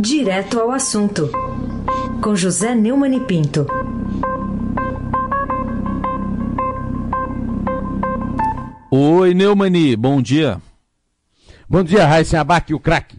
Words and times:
Direto 0.00 0.58
ao 0.60 0.70
assunto, 0.70 1.30
com 2.22 2.34
José 2.34 2.74
Neumann 2.74 3.14
e 3.16 3.20
Pinto. 3.20 3.66
Oi, 8.90 9.34
Neumani, 9.34 9.96
bom 9.96 10.22
dia. 10.22 10.60
Bom 11.68 11.82
dia, 11.82 12.06
Raíssa 12.06 12.40
Abac, 12.40 12.72
o 12.72 12.80
craque. 12.80 13.18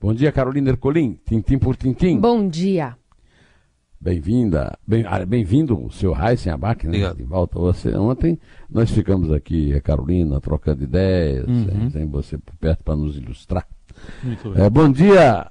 Bom 0.00 0.12
dia, 0.12 0.30
Carolina 0.30 0.70
Ercolim, 0.70 1.18
tintim 1.26 1.58
por 1.58 1.76
tintim. 1.76 2.18
Bom 2.20 2.46
dia. 2.48 2.96
Bem-vinda, 3.98 4.76
ah, 5.08 5.24
bem-vindo, 5.24 5.74
bem 5.78 5.90
seu 5.90 6.12
Raíssen 6.12 6.52
Abac, 6.52 6.84
né? 6.84 6.90
Obrigado. 6.90 7.16
De 7.16 7.22
volta 7.22 7.58
você. 7.58 7.96
Ontem 7.96 8.38
nós 8.68 8.90
ficamos 8.90 9.32
aqui, 9.32 9.72
a 9.72 9.80
Carolina, 9.80 10.38
trocando 10.42 10.84
ideias, 10.84 11.46
Uhum. 11.48 11.64
sem, 11.64 11.90
sem 11.90 12.06
você 12.06 12.36
por 12.36 12.54
perto 12.56 12.84
para 12.84 12.96
nos 12.96 13.16
ilustrar. 13.16 13.66
Muito 14.22 14.50
bem. 14.50 14.62
É, 14.62 14.68
bom 14.68 14.92
dia, 14.92 15.50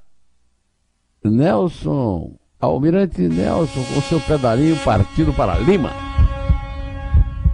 Nelson, 1.24 2.36
Almirante 2.60 3.22
Nelson, 3.28 3.84
com 3.94 4.02
seu 4.02 4.20
pedalinho 4.22 4.76
partido 4.84 5.34
para 5.34 5.58
Lima. 5.60 5.92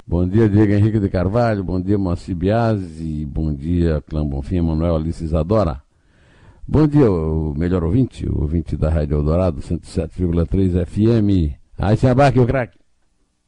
Bom 0.07 0.27
dia, 0.27 0.49
Diego 0.49 0.73
Henrique 0.73 0.99
de 0.99 1.07
Carvalho, 1.09 1.63
bom 1.63 1.79
dia, 1.79 1.97
Moacir 1.97 2.35
Biasi, 2.35 3.25
bom 3.25 3.53
dia, 3.53 4.01
Clã 4.09 4.25
Bonfim, 4.25 4.61
Manuel 4.61 4.95
Alice 4.95 5.23
Isadora. 5.23 5.81
Bom 6.67 6.87
dia, 6.87 7.11
o 7.11 7.53
melhor 7.55 7.83
ouvinte, 7.83 8.27
o 8.27 8.41
ouvinte 8.41 8.75
da 8.75 8.89
Rádio 8.89 9.17
Eldorado, 9.17 9.61
107,3 9.61 10.85
FM. 10.85 11.55
Aí 11.77 11.95
se 11.97 12.07
abarque 12.07 12.39
o 12.39 12.45
craque. 12.45 12.77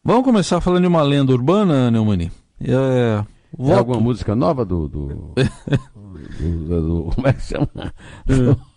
Vamos 0.04 0.24
começar 0.24 0.62
falando 0.62 0.82
de 0.84 0.88
uma 0.88 1.02
lenda 1.04 1.32
urbana, 1.32 1.90
Neumani. 1.92 2.32
É, 2.64 2.74
É 2.74 3.26
voto- 3.58 3.78
alguma 3.80 4.00
música 4.00 4.36
nova 4.36 4.64
do. 4.66 4.88
do, 4.90 5.08
do- 5.34 5.34
do- 6.68 6.82
do- 7.10 7.16
como 7.16 7.28
é 7.28 7.34
que 7.34 7.42
chama? 7.42 7.68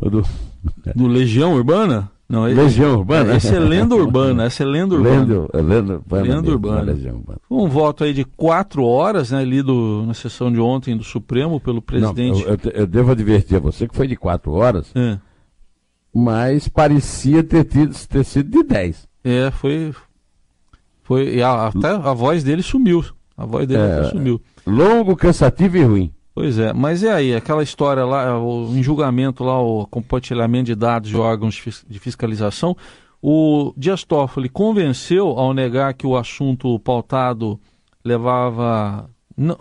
Do, 0.00 0.10
do 0.10 0.22
do 0.94 1.06
Legião 1.06 1.54
Urbana? 1.54 2.10
Não, 2.28 2.46
é- 2.46 2.54
Legião 2.54 2.96
Urbana? 2.98 3.34
Esse 3.34 3.52
é 3.54 3.58
lenda 3.58 3.96
urbana, 3.96 4.44
essa 4.44 4.62
é 4.62 4.66
lenda 4.66 4.94
urbana. 4.94 5.20
Lenda, 5.20 5.48
é 5.52 5.60
lenda 5.60 5.92
urbana. 5.94 6.22
Lenda 6.22 6.42
mesmo, 6.42 6.52
urbana. 6.52 6.92
Urbana. 6.92 7.38
Um 7.50 7.68
voto 7.68 8.04
aí 8.04 8.12
de 8.14 8.24
quatro 8.24 8.84
horas, 8.84 9.32
né, 9.32 9.44
lido 9.44 10.04
na 10.06 10.14
sessão 10.14 10.52
de 10.52 10.60
ontem 10.60 10.96
do 10.96 11.02
Supremo 11.02 11.58
pelo 11.58 11.82
presidente. 11.82 12.40
Não, 12.44 12.48
eu, 12.52 12.58
eu- 12.64 12.70
eu 12.82 12.86
devo 12.86 13.10
advertir 13.10 13.56
a 13.56 13.60
você 13.60 13.88
que 13.88 13.96
foi 13.96 14.06
de 14.06 14.14
quatro 14.14 14.52
horas, 14.52 14.92
É, 14.94 15.18
mas 16.14 16.68
parecia 16.68 17.42
ter, 17.42 17.64
tido, 17.64 17.94
ter 18.06 18.24
sido 18.24 18.48
de 18.50 18.62
dez. 18.62 19.08
é, 19.24 19.50
foi. 19.50 19.92
Foi. 21.02 21.42
a- 21.42 21.66
até 21.66 21.88
a 21.88 22.12
voz 22.12 22.44
dele 22.44 22.62
sumiu. 22.62 23.04
A 23.36 23.44
voz 23.44 23.66
dele 23.66 23.80
É. 23.82 23.98
até 23.98 24.10
sumiu. 24.10 24.40
Longo, 24.64 25.16
cansativo 25.16 25.76
e 25.78 25.82
ruim. 25.82 26.12
Pois 26.40 26.58
é, 26.58 26.72
mas 26.72 27.02
e 27.02 27.08
aí, 27.08 27.34
aquela 27.34 27.62
história 27.62 28.02
lá, 28.02 28.38
o, 28.38 28.74
em 28.74 28.82
julgamento 28.82 29.44
lá, 29.44 29.60
o 29.60 29.86
compartilhamento 29.86 30.64
de 30.64 30.74
dados 30.74 31.10
de 31.10 31.16
órgãos 31.16 31.54
de 31.54 31.60
fis- 31.60 31.84
de 31.86 31.98
fiscalização, 31.98 32.74
o 33.20 33.74
Dias 33.76 34.04
Toffoli 34.04 34.48
convenceu 34.48 35.28
ao 35.38 35.52
negar 35.52 35.92
que 35.92 36.06
o 36.06 36.16
assunto 36.16 36.78
pautado 36.78 37.60
levava, 38.02 39.10
não, 39.36 39.56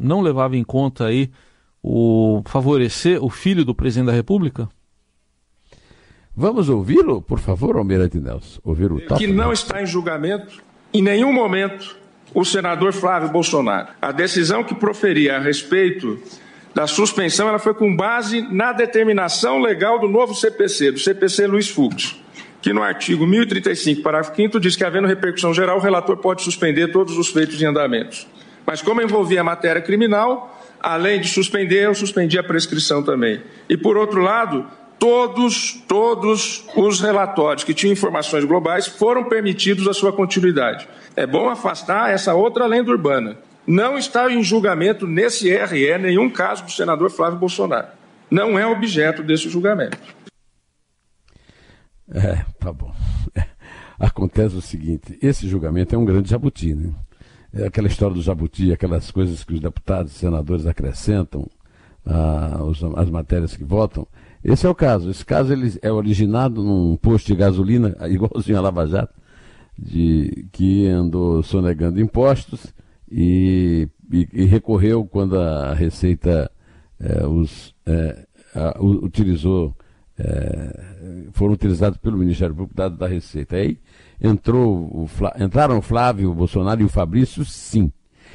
não- 0.00 0.20
levava 0.22 0.56
em 0.56 0.64
conta 0.64 1.04
aí 1.04 1.30
o 1.82 2.42
favorecer 2.46 3.22
o 3.22 3.28
filho 3.28 3.62
do 3.62 3.74
presidente 3.74 4.06
da 4.06 4.12
República? 4.12 4.70
Vamos 6.34 6.70
ouvi-lo, 6.70 7.20
por 7.20 7.40
favor, 7.40 7.76
Almirante 7.76 8.18
Nelson. 8.18 8.58
Ouvir 8.64 8.90
o 8.90 8.96
que 8.96 9.04
Toffoli? 9.06 9.32
não 9.34 9.52
está 9.52 9.82
em 9.82 9.86
julgamento 9.86 10.62
em 10.94 11.02
nenhum 11.02 11.30
momento 11.30 11.94
o 12.34 12.44
senador 12.44 12.92
Flávio 12.92 13.28
Bolsonaro. 13.28 13.88
A 14.00 14.12
decisão 14.12 14.64
que 14.64 14.74
proferia 14.74 15.36
a 15.36 15.40
respeito 15.40 16.20
da 16.74 16.86
suspensão 16.86 17.48
ela 17.48 17.58
foi 17.58 17.74
com 17.74 17.94
base 17.94 18.42
na 18.50 18.72
determinação 18.72 19.60
legal 19.60 19.98
do 19.98 20.08
novo 20.08 20.34
CPC, 20.34 20.92
do 20.92 20.98
CPC 20.98 21.46
Luiz 21.46 21.68
Fux, 21.68 22.16
que 22.62 22.72
no 22.72 22.82
artigo 22.82 23.26
1035, 23.26 24.02
parágrafo 24.02 24.34
5 24.34 24.58
diz 24.58 24.76
que 24.76 24.84
havendo 24.84 25.06
repercussão 25.06 25.52
geral, 25.52 25.78
o 25.78 25.80
relator 25.80 26.16
pode 26.16 26.42
suspender 26.42 26.88
todos 26.88 27.18
os 27.18 27.28
feitos 27.28 27.60
em 27.60 27.66
andamentos. 27.66 28.26
Mas 28.64 28.80
como 28.80 29.02
envolvia 29.02 29.44
matéria 29.44 29.82
criminal, 29.82 30.60
além 30.80 31.20
de 31.20 31.28
suspender, 31.28 31.84
eu 31.84 31.94
suspendi 31.94 32.38
a 32.38 32.42
prescrição 32.42 33.02
também. 33.02 33.42
E 33.68 33.76
por 33.76 33.96
outro 33.96 34.20
lado, 34.20 34.66
todos, 35.02 35.82
todos 35.88 36.64
os 36.76 37.00
relatórios 37.00 37.64
que 37.64 37.74
tinham 37.74 37.92
informações 37.92 38.44
globais 38.44 38.86
foram 38.86 39.24
permitidos 39.24 39.88
a 39.88 39.92
sua 39.92 40.12
continuidade. 40.12 40.88
É 41.16 41.26
bom 41.26 41.48
afastar 41.48 42.12
essa 42.12 42.34
outra 42.34 42.66
lenda 42.66 42.92
urbana. 42.92 43.36
Não 43.66 43.98
está 43.98 44.30
em 44.30 44.44
julgamento 44.44 45.04
nesse 45.04 45.50
RE 45.50 45.98
nenhum 45.98 46.30
caso 46.30 46.64
do 46.64 46.70
senador 46.70 47.10
Flávio 47.10 47.40
Bolsonaro. 47.40 47.88
Não 48.30 48.56
é 48.56 48.64
objeto 48.64 49.24
desse 49.24 49.48
julgamento. 49.48 49.98
É, 52.14 52.44
tá 52.60 52.72
bom. 52.72 52.94
Acontece 53.98 54.54
o 54.54 54.62
seguinte: 54.62 55.18
esse 55.20 55.48
julgamento 55.48 55.96
é 55.96 55.98
um 55.98 56.04
grande 56.04 56.30
jabuti, 56.30 56.76
né? 56.76 56.94
É 57.52 57.66
aquela 57.66 57.88
história 57.88 58.14
do 58.14 58.22
jabuti, 58.22 58.72
aquelas 58.72 59.10
coisas 59.10 59.42
que 59.42 59.54
os 59.54 59.60
deputados 59.60 60.12
e 60.12 60.14
senadores 60.14 60.64
acrescentam 60.64 61.50
ah, 62.06 62.60
os- 62.64 62.82
as 62.96 63.10
matérias 63.10 63.56
que 63.56 63.64
votam. 63.64 64.06
Esse 64.44 64.66
é 64.66 64.68
o 64.68 64.74
caso. 64.74 65.10
Esse 65.10 65.24
caso 65.24 65.52
ele 65.52 65.72
é 65.82 65.90
originado 65.92 66.62
num 66.62 66.96
posto 66.96 67.26
de 67.28 67.36
gasolina, 67.36 67.96
igualzinho 68.08 68.58
a 68.58 68.60
Lava 68.60 68.86
Jato, 68.86 69.14
de, 69.78 70.46
que 70.52 70.86
andou 70.88 71.42
sonegando 71.42 72.00
impostos 72.00 72.66
e, 73.10 73.88
e- 74.12 74.28
e 74.32 74.44
recorreu 74.44 75.04
quando 75.04 75.38
a 75.38 75.74
Receita 75.74 76.50
eh, 77.00 77.26
os, 77.26 77.74
eh, 77.86 78.26
a- 78.54 78.76
utilizou, 78.80 79.74
eh, 80.18 80.80
foram 81.32 81.54
utilizados 81.54 81.98
pelo 81.98 82.18
Ministério 82.18 82.54
Público 82.54 82.76
dados 82.76 82.98
da 82.98 83.06
Receita. 83.06 83.56
Aí 83.56 83.78
entrou 84.20 84.84
o 84.84 85.08
entraram 85.40 85.78
o 85.78 85.82
Flávio 85.82 86.32
Bolsonaro 86.34 86.80
e 86.80 86.84
o 86.84 86.88
Fabrício, 86.88 87.44
sim. 87.44 87.90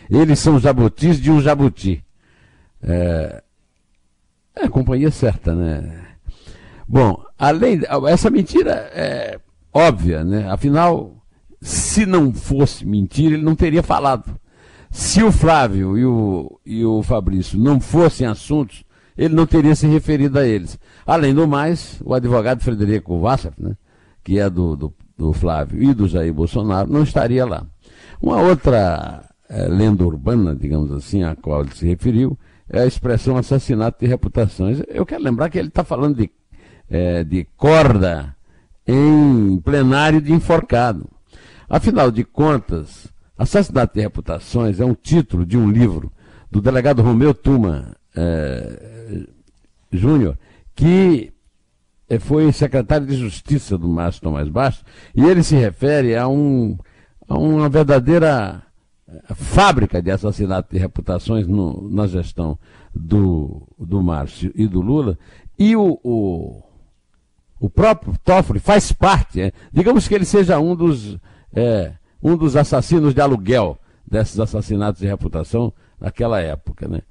Eles 0.09 0.39
são 0.39 0.59
jabutis 0.59 1.19
de 1.19 1.29
um 1.31 1.39
jabuti. 1.41 2.03
É, 2.81 3.41
é 4.61 4.65
a 4.65 4.69
companhia 4.69 5.11
certa, 5.11 5.53
né? 5.53 6.05
Bom, 6.87 7.21
além 7.37 7.81
essa 8.07 8.29
mentira 8.29 8.71
é 8.93 9.39
óbvia, 9.73 10.23
né? 10.23 10.49
Afinal, 10.49 11.15
se 11.61 12.05
não 12.05 12.33
fosse 12.33 12.85
mentira, 12.85 13.35
ele 13.35 13.43
não 13.43 13.55
teria 13.55 13.83
falado. 13.83 14.39
Se 14.89 15.21
o 15.21 15.31
Flávio 15.31 15.97
e 15.97 16.05
o, 16.05 16.59
e 16.65 16.85
o 16.85 17.03
Fabrício 17.03 17.59
não 17.59 17.79
fossem 17.79 18.25
assuntos, 18.25 18.83
ele 19.17 19.35
não 19.35 19.45
teria 19.45 19.75
se 19.75 19.85
referido 19.87 20.39
a 20.39 20.45
eles. 20.45 20.79
Além 21.05 21.33
do 21.33 21.47
mais, 21.47 21.99
o 22.03 22.13
advogado 22.13 22.63
Frederico 22.63 23.19
Vassar, 23.19 23.53
né, 23.57 23.75
que 24.23 24.39
é 24.39 24.49
do, 24.49 24.75
do, 24.75 24.93
do 25.17 25.33
Flávio 25.33 25.81
e 25.81 25.93
do 25.93 26.07
Jair 26.07 26.33
Bolsonaro, 26.33 26.91
não 26.91 27.03
estaria 27.03 27.45
lá. 27.45 27.65
Uma 28.21 28.41
outra 28.41 29.23
eh, 29.49 29.67
lenda 29.67 30.05
urbana, 30.05 30.55
digamos 30.55 30.91
assim, 30.91 31.23
a 31.23 31.35
qual 31.35 31.61
ele 31.61 31.75
se 31.75 31.85
referiu, 31.85 32.37
é 32.39 32.46
a 32.71 32.85
expressão 32.85 33.37
assassinato 33.37 33.99
de 33.99 34.07
reputações. 34.07 34.81
Eu 34.87 35.05
quero 35.05 35.23
lembrar 35.23 35.49
que 35.49 35.57
ele 35.57 35.69
está 35.69 35.83
falando 35.83 36.17
de, 36.17 36.29
eh, 36.89 37.23
de 37.23 37.45
corda 37.55 38.35
em 38.85 39.59
plenário 39.63 40.21
de 40.21 40.33
enforcado. 40.33 41.09
Afinal 41.69 42.11
de 42.11 42.23
contas, 42.23 43.11
Assassinato 43.37 43.93
de 43.93 44.01
Reputações 44.01 44.79
é 44.79 44.85
um 44.85 44.95
título 44.95 45.45
de 45.45 45.57
um 45.57 45.69
livro 45.69 46.11
do 46.49 46.59
delegado 46.59 47.03
Romeu 47.03 47.33
Tuma 47.33 47.95
eh, 48.15 49.27
Júnior, 49.91 50.37
que 50.73 51.31
eh, 52.09 52.17
foi 52.17 52.51
secretário 52.51 53.05
de 53.05 53.15
Justiça 53.15 53.77
do 53.77 53.87
Márcio 53.87 54.23
Tomás 54.23 54.49
Bastos, 54.49 54.83
e 55.13 55.23
ele 55.23 55.43
se 55.43 55.55
refere 55.55 56.15
a, 56.15 56.27
um, 56.27 56.75
a 57.27 57.37
uma 57.37 57.69
verdadeira 57.69 58.63
fábrica 59.35 60.01
de 60.01 60.11
assassinato 60.11 60.73
de 60.73 60.77
reputações 60.79 61.47
no- 61.47 61.89
na 61.89 62.07
gestão 62.07 62.57
do, 62.93 63.67
do 63.79 64.01
Márcio 64.01 64.51
e 64.55 64.67
do 64.67 64.81
Lula, 64.81 65.17
e 65.57 65.75
o, 65.75 65.99
o, 66.03 66.61
o 67.59 67.69
próprio 67.69 68.13
Toffoli 68.23 68.59
faz 68.59 68.91
parte, 68.91 69.41
é, 69.41 69.51
digamos 69.71 70.07
que 70.07 70.13
ele 70.13 70.25
seja 70.25 70.59
um 70.59 70.75
dos, 70.75 71.17
é, 71.53 71.93
um 72.21 72.35
dos 72.35 72.55
assassinos 72.55 73.13
de 73.13 73.21
aluguel 73.21 73.77
desses 74.05 74.39
assassinatos 74.39 75.01
de 75.01 75.07
reputação 75.07 75.73
naquela 75.99 76.39
época. 76.39 76.87
Né? 76.87 77.01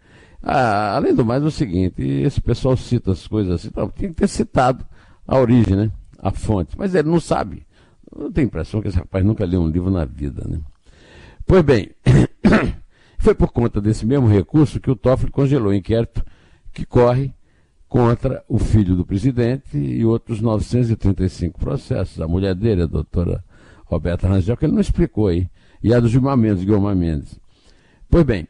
Ah, 0.43 0.97
além 0.97 1.15
do 1.15 1.25
mais, 1.25 1.43
é 1.43 1.47
o 1.47 1.51
seguinte, 1.51 2.03
esse 2.03 2.41
pessoal 2.41 2.77
cita 2.77 3.13
as 3.13 3.27
coisas 3.27 3.55
assim, 3.55 3.71
não, 3.75 3.89
tinha 3.89 4.09
que 4.11 4.15
ter 4.17 4.29
citado 4.29 4.85
a 5.27 5.39
origem, 5.39 5.77
né? 5.77 5.91
a 6.19 6.31
fonte, 6.31 6.77
mas 6.79 6.95
ele 6.95 7.09
não 7.09 7.21
sabe. 7.21 7.67
Eu 8.15 8.31
tenho 8.31 8.47
a 8.47 8.49
impressão 8.49 8.81
que 8.81 8.89
esse 8.89 8.97
rapaz 8.97 9.25
nunca 9.25 9.45
leu 9.45 9.61
um 9.61 9.69
livro 9.69 9.91
na 9.91 10.05
vida. 10.05 10.47
Né? 10.49 10.61
Pois 11.47 11.63
bem, 11.63 11.91
foi 13.19 13.35
por 13.35 13.53
conta 13.53 13.81
desse 13.81 14.05
mesmo 14.05 14.27
recurso 14.27 14.81
que 14.81 14.91
o 14.91 14.97
Toffoli 14.97 15.31
congelou 15.31 15.71
o 15.71 15.75
inquérito 15.75 16.25
que 16.73 16.85
corre 16.85 17.33
contra 17.89 18.45
o 18.49 18.59
filho 18.59 18.97
do 18.97 19.07
presidente 19.07 19.79
e 19.79 20.05
outros 20.05 20.41
935 20.41 21.59
processos. 21.59 22.21
A 22.21 22.27
mulher 22.27 22.55
dele, 22.55 22.83
a 22.83 22.87
doutora 22.87 23.43
Roberta 23.85 24.27
Rangel, 24.29 24.57
que 24.57 24.65
ele 24.67 24.73
não 24.73 24.81
explicou 24.81 25.29
aí, 25.29 25.49
e 25.83 25.95
a 25.95 26.01
do 26.01 26.09
Gilmar 26.09 26.37
Mendes, 26.37 26.65
Guilmar 26.65 26.97
Mendes. 26.97 27.39
Pois 28.11 28.25
bem, 28.25 28.49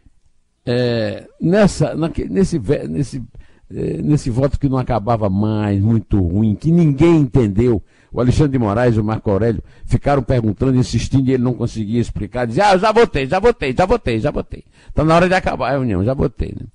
é, 0.64 1.28
nessa, 1.40 1.94
naque- 1.94 2.28
nesse, 2.28 2.58
nesse 2.88 3.22
é, 3.70 4.00
nesse 4.00 4.30
voto 4.30 4.58
que 4.58 4.68
não 4.68 4.78
acabava 4.78 5.28
mais, 5.28 5.80
muito 5.80 6.20
ruim, 6.20 6.54
que 6.54 6.70
ninguém 6.70 7.20
entendeu. 7.20 7.82
O 8.16 8.20
Alexandre 8.22 8.52
de 8.52 8.58
Moraes 8.58 8.96
o 8.96 9.04
Marco 9.04 9.30
Aurélio 9.30 9.62
ficaram 9.84 10.22
perguntando, 10.22 10.78
insistindo, 10.78 11.28
e 11.28 11.34
ele 11.34 11.42
não 11.42 11.52
conseguia 11.52 12.00
explicar. 12.00 12.46
Dizia, 12.46 12.70
ah, 12.70 12.78
já 12.78 12.90
votei, 12.90 13.26
já 13.26 13.38
votei, 13.38 13.74
já 13.76 13.84
votei, 13.84 14.18
já 14.18 14.30
votei. 14.30 14.64
Está 14.88 15.04
na 15.04 15.14
hora 15.14 15.28
de 15.28 15.34
acabar 15.34 15.68
a 15.68 15.72
reunião, 15.72 16.02
já 16.02 16.14
votei. 16.14 16.54
Né? 16.58 16.66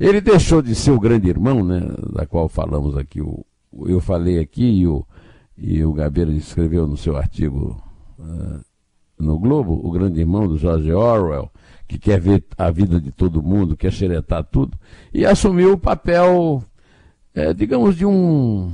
Ele 0.00 0.20
deixou 0.20 0.60
de 0.60 0.74
ser 0.74 0.90
o 0.90 0.98
grande 0.98 1.28
irmão, 1.28 1.62
né, 1.62 1.80
da 2.12 2.26
qual 2.26 2.48
falamos 2.48 2.96
aqui, 2.96 3.20
o, 3.20 3.46
eu 3.86 4.00
falei 4.00 4.40
aqui 4.40 4.80
e 4.80 4.88
o, 4.88 5.06
e 5.56 5.84
o 5.84 5.92
Gabeira 5.92 6.32
escreveu 6.32 6.84
no 6.88 6.96
seu 6.96 7.16
artigo 7.16 7.80
uh, 8.18 8.58
no 9.16 9.38
Globo, 9.38 9.80
o 9.80 9.92
grande 9.92 10.18
irmão 10.18 10.48
do 10.48 10.58
George 10.58 10.90
Orwell, 10.90 11.48
que 11.86 11.96
quer 11.96 12.18
ver 12.18 12.42
a 12.58 12.72
vida 12.72 13.00
de 13.00 13.12
todo 13.12 13.40
mundo, 13.40 13.76
quer 13.76 13.92
xeretar 13.92 14.42
tudo, 14.42 14.76
e 15.14 15.24
assumiu 15.24 15.74
o 15.74 15.78
papel, 15.78 16.60
é, 17.32 17.54
digamos, 17.54 17.96
de 17.96 18.04
um 18.04 18.72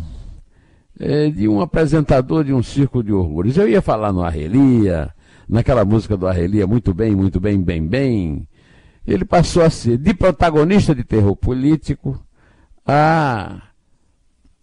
é, 0.99 1.31
de 1.31 1.49
um 1.49 1.61
apresentador 1.61 2.45
de 2.45 2.53
um 2.53 2.63
circo 2.63 3.03
de 3.03 3.13
horrores. 3.13 3.57
Eu 3.57 3.69
ia 3.69 3.83
falar 3.83 4.13
no 4.13 4.23
Arrelia, 4.23 5.11
naquela 5.49 5.85
música 5.85 6.17
do 6.17 6.27
Arrelia, 6.27 6.67
muito 6.67 6.95
bem, 6.95 7.15
muito 7.15 7.41
bem, 7.41 7.61
bem, 7.61 7.87
bem. 7.87 8.49
Ele 9.07 9.25
passou 9.25 9.63
a 9.63 9.71
ser 9.71 9.99
de 9.99 10.15
protagonista 10.15 10.95
de 10.95 11.05
terror 11.05 11.37
político 11.37 12.19
a, 12.87 13.63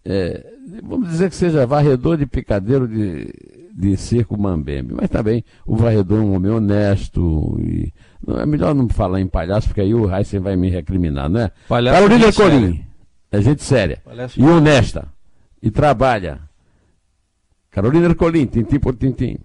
é, 0.04 0.44
vamos 0.82 1.08
dizer 1.08 1.30
que 1.30 1.36
seja 1.36 1.66
varredor 1.66 2.16
de 2.16 2.26
picadeiro 2.26 2.88
de, 2.88 3.32
de 3.72 3.96
circo 3.96 4.38
mambembe. 4.38 4.94
Mas 4.94 5.08
também 5.10 5.44
o 5.66 5.76
varredor 5.76 6.18
é 6.18 6.22
um 6.22 6.34
homem 6.34 6.50
honesto 6.50 7.56
e 7.60 7.92
não, 8.26 8.38
é 8.38 8.46
melhor 8.46 8.74
não 8.74 8.88
falar 8.88 9.20
em 9.20 9.26
palhaço, 9.26 9.68
porque 9.68 9.80
aí 9.80 9.94
o 9.94 10.12
Heisen 10.12 10.40
vai 10.40 10.56
me 10.56 10.70
recriminar, 10.70 11.28
não 11.28 11.40
é? 11.40 11.50
Palhaço 11.68 11.96
Carolina 11.96 12.32
Colim, 12.32 12.84
é 13.30 13.40
gente 13.40 13.62
séria 13.62 14.00
palhaço 14.04 14.40
e 14.40 14.44
honesta 14.44 15.08
e 15.62 15.70
trabalha. 15.70 16.40
Carolina 17.70 18.06
Ercolim, 18.06 18.46
tintim 18.46 18.78
por 18.78 18.96
tintim. 18.96 19.38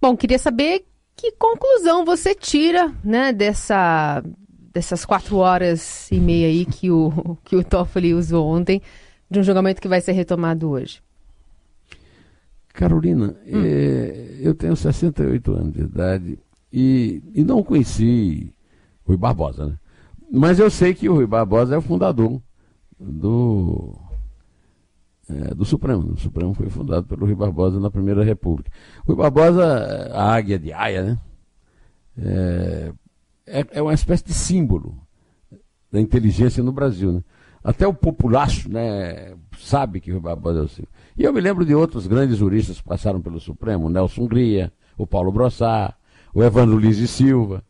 Bom, 0.00 0.16
queria 0.16 0.38
saber 0.38 0.84
que 1.14 1.32
conclusão 1.32 2.04
você 2.04 2.34
tira, 2.34 2.92
né, 3.04 3.32
dessa, 3.32 4.24
dessas 4.72 5.04
quatro 5.04 5.36
horas 5.36 6.10
e 6.10 6.18
meia 6.18 6.48
aí 6.48 6.64
que 6.64 6.90
o, 6.90 7.36
que 7.44 7.54
o 7.54 7.62
Toffoli 7.62 8.14
usou 8.14 8.46
ontem, 8.46 8.80
de 9.30 9.38
um 9.38 9.42
julgamento 9.42 9.80
que 9.80 9.88
vai 9.88 10.00
ser 10.00 10.12
retomado 10.12 10.70
hoje. 10.70 11.00
Carolina, 12.72 13.36
hum. 13.46 13.62
é, 13.64 14.38
eu 14.40 14.54
tenho 14.54 14.74
68 14.74 15.52
anos 15.52 15.72
de 15.74 15.82
idade 15.82 16.38
e, 16.72 17.22
e 17.34 17.44
não 17.44 17.62
conheci 17.62 18.52
Rui 19.04 19.16
Barbosa, 19.16 19.66
né? 19.66 19.78
Mas 20.34 20.58
eu 20.58 20.70
sei 20.70 20.94
que 20.94 21.08
o 21.10 21.14
Rui 21.14 21.26
Barbosa 21.26 21.74
é 21.74 21.78
o 21.78 21.82
fundador 21.82 22.40
do, 22.98 23.94
é, 25.28 25.54
do 25.54 25.64
Supremo. 25.64 26.12
O 26.12 26.18
Supremo 26.18 26.54
foi 26.54 26.68
fundado 26.68 27.06
pelo 27.06 27.26
Rui 27.26 27.34
Barbosa 27.34 27.78
na 27.78 27.90
Primeira 27.90 28.24
República. 28.24 28.70
Rui 29.04 29.16
Barbosa, 29.16 30.10
a 30.12 30.34
águia 30.34 30.58
de 30.58 30.72
Aia, 30.72 31.02
né? 31.02 31.18
É, 32.18 32.92
é, 33.46 33.66
é 33.72 33.82
uma 33.82 33.94
espécie 33.94 34.24
de 34.24 34.34
símbolo 34.34 34.98
da 35.90 36.00
inteligência 36.00 36.62
no 36.62 36.72
Brasil, 36.72 37.12
né? 37.12 37.22
Até 37.64 37.86
o 37.86 37.94
populacho 37.94 38.68
né, 38.68 39.36
sabe 39.56 40.00
que 40.00 40.10
Rui 40.10 40.20
Barbosa 40.20 40.58
é 40.58 40.62
o 40.62 40.68
símbolo. 40.68 40.92
E 41.16 41.22
eu 41.22 41.32
me 41.32 41.40
lembro 41.40 41.64
de 41.64 41.74
outros 41.74 42.08
grandes 42.08 42.38
juristas 42.38 42.80
que 42.80 42.88
passaram 42.88 43.20
pelo 43.20 43.38
Supremo, 43.38 43.88
Nelson 43.88 44.26
Gria, 44.26 44.72
o 44.98 45.06
Paulo 45.06 45.30
Brossard, 45.30 45.94
o 46.34 46.42
Evandro 46.42 46.76
Luiz 46.76 46.96
de 46.96 47.06
Silva, 47.06 47.62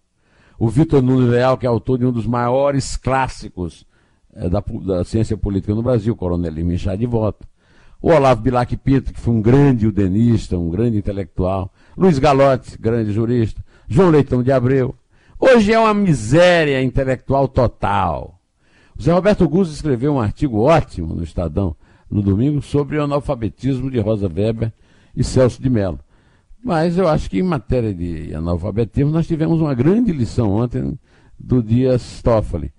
o 0.59 0.69
Vitor 0.69 1.03
Nunes 1.03 1.29
Leal, 1.29 1.59
que 1.59 1.67
é 1.67 1.69
autor 1.69 1.99
de 1.99 2.07
um 2.07 2.13
dos 2.13 2.27
maiores 2.27 2.97
clássicos 2.97 3.85
da, 4.33 4.61
da, 4.61 5.05
ciência 5.05 5.37
política 5.37 5.75
no 5.75 5.83
Brasil, 5.83 6.17
Coronelismo 6.17 6.73
e 6.73 6.79
Chá 6.79 6.97
de 6.97 7.07
Voto, 7.07 7.47
o 8.01 8.11
Olavo 8.11 8.43
Bilac 8.43 8.77
Pinto, 8.77 9.13
que 9.13 9.21
foi 9.21 9.35
um 9.35 9.43
grande 9.43 9.87
udenista, 9.87 10.59
um 10.59 10.71
grande 10.71 10.97
intelectual, 10.97 11.73
Luiz 11.97 12.19
Galotti, 12.19 12.77
grande 12.79 13.13
jurista, 13.13 13.63
João 13.87 14.11
Leitão 14.11 14.43
de 14.43 14.51
Abreu. 14.51 14.95
Hoje 15.39 15.73
é 15.73 15.79
uma 15.79 15.95
miséria 15.95 16.83
intelectual 16.83 17.47
total. 17.47 18.39
O 18.99 19.03
Zé 19.03 19.13
Roberto 19.13 19.49
Guzzo 19.49 19.73
escreveu 19.73 20.15
um 20.15 20.21
artigo 20.21 20.61
ótimo 20.61 21.15
no 21.15 21.23
Estadão, 21.23 21.77
no 22.11 22.23
domingo, 22.23 22.63
sobre 22.63 22.99
o 22.99 23.03
analfabetismo 23.03 23.91
de 23.91 24.01
Rosa 24.01 24.27
Weber 24.29 24.73
e 25.15 25.23
Celso 25.23 25.61
de 25.61 25.69
Mello. 25.69 26.01
Mas 26.65 26.97
eu 26.97 27.09
acho 27.09 27.29
que 27.29 27.39
em 27.39 27.43
matéria 27.43 27.93
de 27.93 28.35
analfabetismo 28.35 29.11
nós 29.11 29.27
tivemos 29.27 29.61
uma 29.61 29.75
grande 29.75 30.13
lição 30.13 30.53
ontem 30.53 30.99
do 31.39 31.63
Dias 31.63 32.23
Toffoli. 32.23 32.73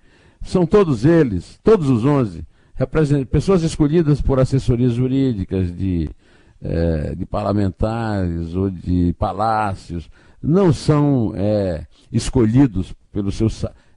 São 0.44 0.66
todos 0.66 1.06
eles, 1.06 1.60
todos 1.64 1.90
os 1.90 2.06
11, 2.06 2.46
pessoas 3.32 3.64
escolhidas 3.64 4.22
por 4.22 4.40
assessorias 4.40 4.94
jurídicas 4.94 5.76
de, 5.76 6.10
é, 6.62 7.16
de 7.16 7.26
parlamentares 7.26 8.56
ou 8.56 8.70
de 8.70 9.14
palácios, 9.18 10.10
não 10.42 10.74
são 10.74 11.32
é, 11.36 11.86
escolhidos 12.12 12.94
pelo 13.12 13.32
seu 13.32 13.48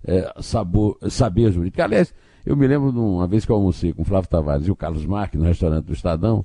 é, 0.07 0.33
sabor, 0.41 0.97
saber 1.11 1.51
jurídico. 1.51 1.83
Aliás, 1.83 2.15
eu 2.45 2.57
me 2.57 2.67
lembro 2.67 2.93
de 2.93 2.99
uma 2.99 3.27
vez 3.27 3.45
que 3.45 3.51
eu 3.51 3.57
almocei 3.57 3.93
com 3.93 4.03
o 4.03 4.05
Flávio 4.05 4.31
Tavares 4.31 4.69
e 4.69 4.71
o 4.71 4.77
Carlos 4.77 5.05
Marques 5.05 5.41
no 5.41 5.47
restaurante 5.47 5.87
do 5.87 5.93
Estadão, 5.93 6.45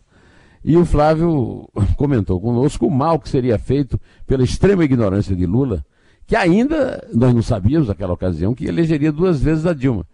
e 0.64 0.76
o 0.78 0.86
Flávio 0.86 1.70
comentou 1.96 2.40
conosco 2.42 2.88
o 2.88 2.92
mal 2.92 3.20
que 3.20 3.30
seria 3.30 3.60
feito 3.60 4.00
pela 4.26 4.44
extrema 4.44 4.84
ignorância 4.84 5.36
de 5.36 5.46
Lula, 5.46 5.86
que 6.32 6.36
ainda 6.38 7.06
nós 7.14 7.34
não 7.34 7.42
sabíamos 7.42 7.90
naquela 7.90 8.14
ocasião 8.14 8.56
que 8.56 8.64
elegeria 8.64 9.12
duas 9.12 9.42
vezes 9.42 9.66
a 9.66 9.74
Dilma. 9.74 10.08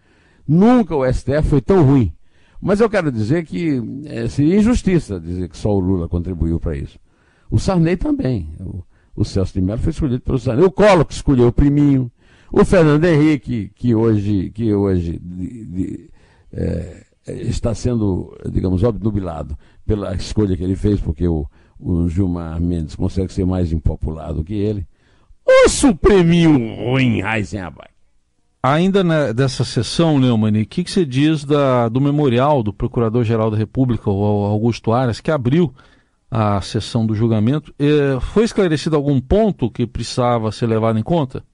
Nunca 0.48 0.96
o 0.96 1.06
STF 1.06 1.44
foi 1.48 1.62
tão 1.62 1.84
ruim. 1.84 2.12
Mas 2.60 2.80
eu 2.80 2.90
quero 2.90 3.12
dizer 3.12 3.46
que 3.46 3.80
é, 4.06 4.28
seria 4.28 4.58
injustiça 4.58 5.20
dizer 5.20 5.48
que 5.48 5.56
só 5.56 5.70
o 5.70 5.80
Lula 5.80 6.10
contribuiu 6.10 6.60
para 6.60 6.76
isso. 6.76 6.98
O 7.52 7.60
Sarney 7.60 7.96
também. 7.98 8.50
O, 8.60 8.84
o, 9.16 9.24
Celso 9.24 9.54
de 9.54 9.62
Mello 9.62 9.78
foi 9.78 9.92
escolhido 9.92 10.20
pelo 10.22 10.40
Sarney. 10.40 10.66
O 10.66 10.72
Collor 10.72 11.06
que 11.06 11.14
escolheu 11.14 11.50
o 11.50 11.54
priminho. 11.54 12.12
O 12.52 12.66
Fernando 12.66 13.06
Henrique, 13.06 13.72
que 13.76 13.94
hoje, 13.94 14.50
que 14.50 14.74
hoje 14.74 15.20
de, 15.22 15.66
de, 15.66 16.10
é, 16.52 17.06
está 17.28 17.76
sendo, 17.76 18.36
digamos, 18.52 18.82
obnubilado 18.82 19.56
pela 19.86 20.16
escolha 20.16 20.58
que 20.58 20.64
ele 20.64 20.76
fez, 20.76 21.00
porque 21.00 21.28
o, 21.28 21.46
o 21.80 22.10
Gilmar 22.10 22.60
Mendes 22.60 22.96
consegue 22.96 23.32
ser 23.32 23.46
mais 23.46 23.72
impopulado 23.72 24.44
que 24.44 24.56
ele. 24.56 24.84
O 25.48 25.70
Supreminho 25.70 26.76
ruim, 26.76 27.22
Heisenberg. 27.22 27.90
Ainda 28.62 29.02
né, 29.02 29.32
dessa 29.34 29.64
sessão, 29.64 30.20
Neumann, 30.20 30.62
o 30.62 30.66
que, 30.66 30.84
que 30.84 30.92
você 30.92 31.06
diz 31.06 31.46
da, 31.46 31.88
do 31.88 32.02
memorial 32.02 32.62
do 32.62 32.74
Procurador-Geral 32.74 33.50
da 33.50 33.56
República, 33.56 34.10
o 34.10 34.46
Augusto 34.46 34.92
Aras, 34.92 35.22
que 35.22 35.32
abriu 35.32 35.74
a 36.30 36.60
sessão 36.60 37.06
do 37.06 37.16
julgamento? 37.16 37.74
Eh, 37.80 38.20
foi 38.20 38.44
esclarecido 38.44 38.98
algum 38.98 39.22
ponto 39.22 39.72
que 39.72 39.88
precisava 39.88 40.52
ser 40.52 40.68
levado 40.68 41.00
em 41.00 41.04
conta? 41.04 41.46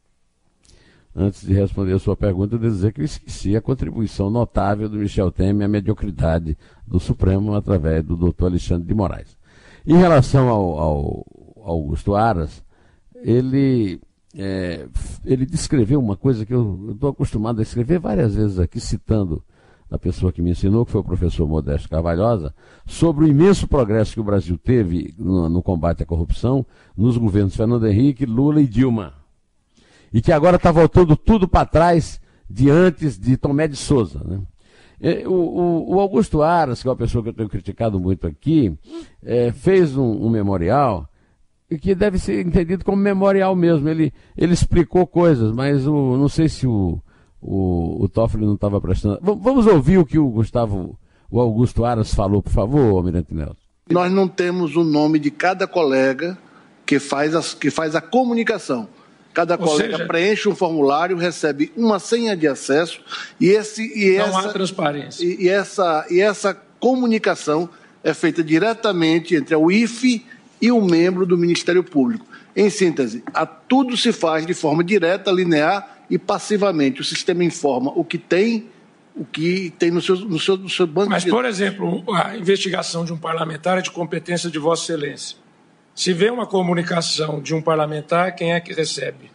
Antes 1.15 1.45
de 1.45 1.53
responder 1.53 1.93
a 1.93 1.99
sua 1.99 2.17
pergunta, 2.17 2.55
eu 2.55 2.59
devo 2.59 2.73
dizer 2.73 2.91
que 2.91 3.01
eu 3.01 3.05
esqueci 3.05 3.55
a 3.55 3.61
contribuição 3.61 4.31
notável 4.31 4.89
do 4.89 4.97
Michel 4.97 5.29
Temer 5.29 5.65
à 5.65 5.69
mediocridade 5.69 6.57
do 6.87 6.99
Supremo 6.99 7.53
através 7.53 8.03
do 8.03 8.17
doutor 8.17 8.47
Alexandre 8.47 8.87
de 8.87 8.95
Moraes. 8.95 9.37
Em 9.85 9.97
relação 9.97 10.49
ao, 10.49 10.79
ao 10.79 11.25
Augusto 11.63 12.15
Aras, 12.15 12.62
ele, 13.23 13.99
é, 14.35 14.87
ele 15.25 15.45
descreveu 15.45 15.99
uma 15.99 16.15
coisa 16.15 16.45
que 16.45 16.53
eu 16.53 16.91
estou 16.91 17.09
acostumado 17.09 17.59
a 17.59 17.63
escrever 17.63 17.99
várias 17.99 18.35
vezes 18.35 18.59
aqui, 18.59 18.79
citando 18.79 19.43
a 19.89 19.97
pessoa 19.97 20.31
que 20.31 20.41
me 20.41 20.51
ensinou, 20.51 20.85
que 20.85 20.91
foi 20.91 21.01
o 21.01 21.03
professor 21.03 21.47
Modesto 21.47 21.89
Carvalhosa, 21.89 22.53
sobre 22.85 23.25
o 23.25 23.27
imenso 23.27 23.67
progresso 23.67 24.13
que 24.13 24.19
o 24.19 24.23
Brasil 24.23 24.57
teve 24.57 25.13
no, 25.17 25.47
no 25.47 25.61
combate 25.63 26.03
à 26.03 26.05
corrupção 26.05 26.65
nos 26.97 27.17
governos 27.17 27.55
Fernando 27.55 27.87
Henrique, 27.87 28.25
Lula 28.25 28.61
e 28.61 28.67
Dilma 28.67 29.23
e 30.13 30.21
que 30.21 30.31
agora 30.31 30.57
está 30.57 30.71
voltando 30.71 31.17
tudo 31.17 31.47
para 31.47 31.65
trás 31.65 32.21
de 32.47 32.69
antes 32.69 33.17
de 33.17 33.35
Tomé 33.35 33.67
de 33.67 33.75
Souza. 33.75 34.21
Né? 34.23 34.39
O, 35.25 35.33
o, 35.33 35.95
o, 35.95 35.99
Augusto 35.99 36.41
Aras, 36.43 36.81
que 36.81 36.87
é 36.87 36.91
uma 36.91 36.95
pessoa 36.95 37.23
que 37.23 37.29
eu 37.29 37.33
tenho 37.33 37.49
criticado 37.49 37.99
muito 37.99 38.27
aqui, 38.27 38.77
é, 39.23 39.51
fez 39.51 39.97
um, 39.97 40.25
um, 40.25 40.29
memorial 40.29 41.09
que 41.77 41.95
deve 41.95 42.17
ser 42.17 42.45
entendido 42.45 42.83
como 42.83 42.97
memorial 42.97 43.55
mesmo. 43.55 43.87
Ele, 43.89 44.13
ele 44.37 44.53
explicou 44.53 45.05
coisas, 45.07 45.51
mas 45.51 45.87
o, 45.87 46.17
não 46.17 46.27
sei 46.27 46.49
se 46.49 46.67
o, 46.67 46.99
o, 47.41 48.03
o 48.03 48.09
Toffoli 48.09 48.45
não 48.45 48.55
estava 48.55 48.79
prestando. 48.79 49.19
V 49.21 49.37
vamos 49.41 49.67
ouvir 49.67 49.97
o 49.97 50.05
que 50.05 50.17
o 50.17 50.29
Gustavo, 50.29 50.97
o 51.29 51.39
Augusto 51.39 51.85
Aras 51.85 52.13
falou, 52.13 52.41
por 52.41 52.51
favor, 52.51 52.97
Almirante 52.97 53.33
Nelson. 53.33 53.55
Nós 53.89 54.11
não 54.11 54.27
temos 54.27 54.75
o 54.75 54.83
nome 54.83 55.19
de 55.19 55.29
cada 55.29 55.67
colega 55.67 56.37
que 56.85 56.99
faz 56.99 57.35
a, 57.35 57.41
que 57.41 57.69
faz 57.69 57.95
a 57.95 58.01
comunicação. 58.01 58.87
Cada 59.33 59.55
Ou 59.55 59.67
colega 59.67 59.97
seja, 59.97 60.07
preenche 60.07 60.47
um 60.47 60.55
formulário, 60.55 61.17
recebe 61.17 61.71
uma 61.75 61.97
senha 61.97 62.37
de 62.37 62.47
acesso 62.47 63.01
e 63.39 63.49
esse 63.49 63.81
e 63.81 64.17
não 64.17 64.25
essa 64.25 64.49
há 64.49 64.53
transparência. 64.53 65.25
E, 65.25 65.45
e, 65.45 65.49
essa 65.49 66.05
e 66.09 66.21
essa 66.21 66.53
comunicação 66.79 67.67
é 68.03 68.13
feita 68.13 68.43
diretamente 68.43 69.35
entre 69.35 69.55
o 69.55 69.71
IFE 69.71 70.25
e 70.63 70.71
o 70.71 70.81
membro 70.81 71.25
do 71.25 71.37
Ministério 71.37 71.83
Público. 71.83 72.25
Em 72.55 72.69
síntese, 72.69 73.21
a 73.33 73.45
tudo 73.45 73.97
se 73.97 74.13
faz 74.13 74.45
de 74.45 74.53
forma 74.53 74.81
direta, 74.81 75.29
linear 75.29 75.97
e 76.09 76.17
passivamente. 76.17 77.01
O 77.01 77.03
sistema 77.03 77.43
informa 77.43 77.91
o 77.93 78.05
que 78.05 78.17
tem 78.17 78.69
o 79.13 79.25
que 79.25 79.71
tem 79.77 79.91
no 79.91 80.01
seu, 80.01 80.15
no 80.15 80.39
seu, 80.39 80.55
no 80.57 80.69
seu 80.69 80.87
banco 80.87 81.09
Mas, 81.11 81.23
de... 81.23 81.29
por 81.29 81.43
exemplo, 81.45 82.03
a 82.15 82.35
investigação 82.37 83.03
de 83.05 83.11
um 83.13 83.17
parlamentar 83.17 83.77
é 83.77 83.81
de 83.81 83.91
competência 83.91 84.49
de 84.49 84.57
Vossa 84.57 84.83
Excelência. 84.83 85.37
Se 85.93 86.13
vê 86.13 86.31
uma 86.31 86.47
comunicação 86.47 87.39
de 87.41 87.53
um 87.53 87.61
parlamentar, 87.61 88.33
quem 88.33 88.53
é 88.53 88.59
que 88.61 88.73
recebe? 88.73 89.29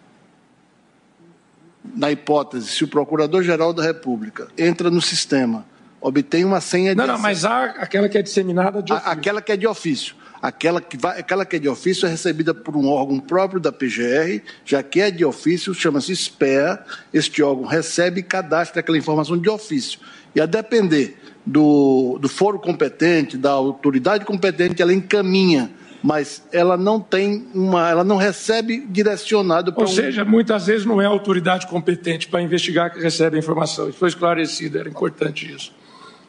Na 1.94 2.10
hipótese, 2.10 2.68
se 2.70 2.82
o 2.84 2.88
Procurador-Geral 2.88 3.72
da 3.74 3.82
República 3.82 4.48
entra 4.56 4.90
no 4.90 5.00
sistema, 5.00 5.64
obtém 6.00 6.44
uma 6.44 6.60
senha 6.60 6.90
de 6.92 6.96
Não, 6.98 7.06
não, 7.06 7.18
mas 7.18 7.44
há 7.44 7.64
aquela 7.66 8.08
que 8.08 8.18
é 8.18 8.22
disseminada 8.22 8.82
de 8.82 8.92
A- 8.92 8.96
ofício. 8.96 9.12
aquela 9.12 9.42
que 9.42 9.52
é 9.52 9.56
de 9.56 9.66
ofício. 9.66 10.16
Aquela 10.40 10.80
que, 10.80 10.96
vai, 10.96 11.18
aquela 11.18 11.44
que 11.44 11.56
é 11.56 11.58
de 11.58 11.68
ofício 11.68 12.06
é 12.06 12.10
recebida 12.10 12.54
por 12.54 12.76
um 12.76 12.88
órgão 12.88 13.18
próprio 13.18 13.60
da 13.60 13.72
PGR, 13.72 14.40
já 14.64 14.82
que 14.82 15.00
é 15.00 15.10
de 15.10 15.24
ofício, 15.24 15.74
chama-se 15.74 16.14
SPEA. 16.14 16.78
Este 17.12 17.42
órgão 17.42 17.64
recebe 17.64 18.20
e 18.20 18.22
cadastra 18.22 18.80
aquela 18.80 18.96
informação 18.96 19.36
de 19.36 19.48
ofício. 19.48 19.98
E 20.34 20.40
a 20.40 20.46
depender 20.46 21.18
do, 21.44 22.18
do 22.20 22.28
foro 22.28 22.58
competente, 22.58 23.36
da 23.36 23.50
autoridade 23.50 24.24
competente, 24.24 24.80
ela 24.80 24.92
encaminha, 24.92 25.70
mas 26.02 26.46
ela 26.52 26.76
não 26.76 27.00
tem 27.00 27.48
uma, 27.52 27.88
ela 27.88 28.04
não 28.04 28.16
recebe 28.16 28.86
direcionado 28.86 29.72
para 29.72 29.82
Ou 29.82 29.88
um, 29.88 29.92
seja, 29.92 30.24
muitas 30.24 30.66
vezes 30.66 30.86
não 30.86 31.00
é 31.00 31.06
a 31.06 31.08
autoridade 31.08 31.66
competente 31.66 32.28
para 32.28 32.40
investigar 32.40 32.92
que 32.92 33.00
recebe 33.00 33.36
a 33.36 33.38
informação. 33.40 33.88
Isso 33.88 33.98
foi 33.98 34.08
esclarecido, 34.08 34.78
era 34.78 34.88
importante 34.88 35.52
isso. 35.52 35.72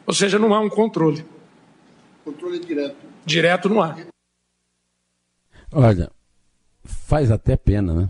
Ou 0.04 0.14
seja, 0.14 0.38
não 0.38 0.52
há 0.52 0.60
um 0.60 0.68
controle. 0.68 1.24
controle 2.24 2.58
direto. 2.58 3.09
Direto 3.24 3.68
não 3.68 3.82
há. 3.82 3.96
Olha, 5.72 6.10
faz 6.84 7.30
até 7.30 7.56
pena, 7.56 7.94
né? 7.94 8.08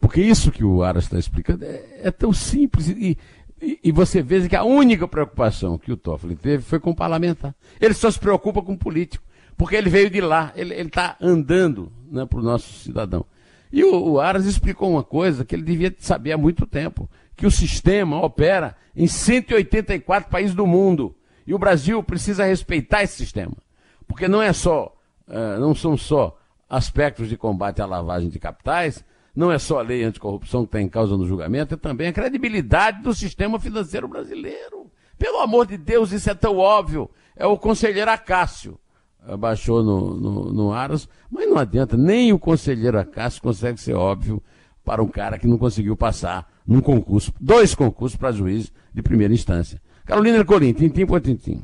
Porque 0.00 0.20
isso 0.20 0.50
que 0.50 0.64
o 0.64 0.82
Aras 0.82 1.04
está 1.04 1.18
explicando 1.18 1.64
é, 1.64 1.84
é 2.04 2.10
tão 2.10 2.32
simples 2.32 2.88
e, 2.88 3.18
e, 3.60 3.80
e 3.84 3.92
você 3.92 4.22
vê 4.22 4.48
que 4.48 4.56
a 4.56 4.62
única 4.62 5.08
preocupação 5.08 5.78
que 5.78 5.92
o 5.92 5.96
Toffoli 5.96 6.36
teve 6.36 6.62
foi 6.62 6.78
com 6.78 6.90
o 6.90 6.96
parlamentar. 6.96 7.54
Ele 7.80 7.94
só 7.94 8.10
se 8.10 8.18
preocupa 8.18 8.62
com 8.62 8.74
o 8.74 8.78
político, 8.78 9.24
porque 9.56 9.74
ele 9.74 9.90
veio 9.90 10.10
de 10.10 10.20
lá, 10.20 10.52
ele 10.54 10.74
está 10.74 11.16
andando 11.20 11.92
né, 12.10 12.24
para 12.26 12.38
o 12.38 12.42
nosso 12.42 12.72
cidadão. 12.84 13.24
E 13.72 13.84
o, 13.84 14.12
o 14.12 14.20
Aras 14.20 14.46
explicou 14.46 14.90
uma 14.90 15.04
coisa 15.04 15.44
que 15.44 15.54
ele 15.54 15.64
devia 15.64 15.94
saber 15.98 16.32
há 16.32 16.38
muito 16.38 16.66
tempo, 16.66 17.10
que 17.36 17.46
o 17.46 17.50
sistema 17.50 18.20
opera 18.24 18.76
em 18.96 19.06
184 19.06 20.30
países 20.30 20.54
do 20.54 20.66
mundo. 20.66 21.14
E 21.46 21.54
o 21.54 21.58
Brasil 21.58 22.02
precisa 22.02 22.44
respeitar 22.44 23.02
esse 23.02 23.16
sistema. 23.16 23.56
Porque 24.08 24.26
não 24.26 24.42
é 24.42 24.52
só, 24.52 24.92
eh, 25.28 25.58
não 25.58 25.74
são 25.74 25.96
só 25.96 26.36
aspectos 26.68 27.28
de 27.28 27.36
combate 27.36 27.80
à 27.80 27.86
lavagem 27.86 28.28
de 28.28 28.38
capitais, 28.38 29.04
não 29.36 29.52
é 29.52 29.58
só 29.58 29.78
a 29.78 29.82
lei 29.82 30.02
anticorrupção 30.02 30.62
que 30.62 30.68
está 30.68 30.80
em 30.80 30.88
causa 30.88 31.16
no 31.16 31.26
julgamento, 31.26 31.74
é 31.74 31.76
também 31.76 32.08
a 32.08 32.12
credibilidade 32.12 33.02
do 33.02 33.14
sistema 33.14 33.60
financeiro 33.60 34.08
brasileiro. 34.08 34.90
Pelo 35.16 35.40
amor 35.40 35.66
de 35.66 35.76
Deus, 35.76 36.10
isso 36.10 36.30
é 36.30 36.34
tão 36.34 36.56
óbvio. 36.56 37.08
É 37.36 37.46
o 37.46 37.56
conselheiro 37.56 38.10
Acácio. 38.10 38.78
Baixou 39.38 39.82
no, 39.82 40.14
no, 40.14 40.52
no 40.52 40.72
Aras, 40.72 41.08
mas 41.30 41.48
não 41.48 41.58
adianta, 41.58 41.96
nem 41.96 42.32
o 42.32 42.38
conselheiro 42.38 42.98
Acácio 42.98 43.42
consegue 43.42 43.78
ser 43.78 43.94
óbvio 43.94 44.42
para 44.84 45.02
um 45.02 45.08
cara 45.08 45.38
que 45.38 45.46
não 45.46 45.58
conseguiu 45.58 45.94
passar 45.94 46.50
num 46.66 46.80
concurso, 46.80 47.32
dois 47.38 47.74
concursos 47.74 48.16
para 48.16 48.32
juiz 48.32 48.72
de 48.92 49.02
primeira 49.02 49.34
instância. 49.34 49.80
Carolina 50.06 50.38
Ercolim, 50.38 50.72
tintim 50.72 51.04
por 51.04 51.20
tintim. 51.20 51.62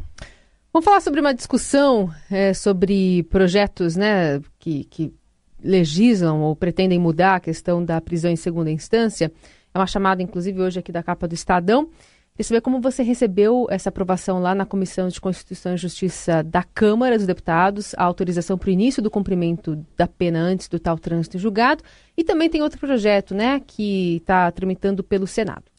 Vamos 0.74 0.86
falar 0.86 1.00
sobre 1.00 1.20
uma 1.20 1.32
discussão 1.32 2.12
é, 2.28 2.52
sobre 2.52 3.22
projetos 3.30 3.94
né, 3.94 4.40
que, 4.58 4.82
que 4.82 5.14
legislam 5.62 6.40
ou 6.40 6.56
pretendem 6.56 6.98
mudar 6.98 7.36
a 7.36 7.40
questão 7.40 7.84
da 7.84 8.00
prisão 8.00 8.28
em 8.28 8.34
segunda 8.34 8.72
instância. 8.72 9.30
É 9.72 9.78
uma 9.78 9.86
chamada, 9.86 10.20
inclusive, 10.20 10.60
hoje 10.60 10.80
aqui 10.80 10.90
da 10.90 11.00
capa 11.00 11.28
do 11.28 11.34
Estadão. 11.34 11.84
Queria 12.32 12.48
saber 12.48 12.60
como 12.60 12.80
você 12.80 13.04
recebeu 13.04 13.68
essa 13.70 13.88
aprovação 13.88 14.40
lá 14.40 14.52
na 14.52 14.66
Comissão 14.66 15.06
de 15.06 15.20
Constituição 15.20 15.74
e 15.74 15.76
Justiça 15.76 16.42
da 16.42 16.64
Câmara 16.64 17.16
dos 17.16 17.26
Deputados, 17.28 17.94
a 17.96 18.02
autorização 18.02 18.58
para 18.58 18.68
o 18.68 18.72
início 18.72 19.00
do 19.00 19.12
cumprimento 19.12 19.76
da 19.96 20.08
pena 20.08 20.40
antes 20.40 20.66
do 20.66 20.80
tal 20.80 20.98
trânsito 20.98 21.38
julgado. 21.38 21.84
E 22.16 22.24
também 22.24 22.50
tem 22.50 22.62
outro 22.62 22.80
projeto, 22.80 23.32
né, 23.32 23.62
que 23.64 24.16
está 24.16 24.50
tramitando 24.50 25.04
pelo 25.04 25.28
Senado. 25.28 25.73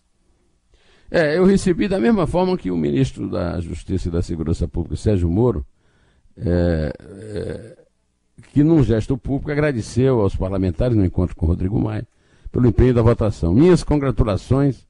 É, 1.10 1.38
eu 1.38 1.46
recebi 1.46 1.88
da 1.88 2.00
mesma 2.00 2.26
forma 2.26 2.58
que 2.58 2.72
o 2.72 2.78
ministro 2.78 3.30
da 3.30 3.60
Justiça 3.60 4.08
e 4.08 4.12
da 4.12 4.22
Segurança 4.22 4.68
Pública, 4.68 4.96
Sérgio 4.96 5.30
Moro, 5.30 5.66
é, 6.38 6.94
é, 7.00 7.78
que 8.52 8.64
num 8.64 8.84
gesto 8.84 9.18
público 9.18 9.52
agradeceu 9.52 10.22
aos 10.22 10.36
parlamentares 10.36 10.98
no 10.98 11.06
encontro 11.06 11.36
com 11.36 11.46
Rodrigo 11.46 11.80
Maia 11.80 12.08
pelo 12.52 12.68
empenho 12.68 12.94
da 12.94 13.02
votação. 13.02 13.54
Minhas 13.54 13.84
congratulações 13.84 14.88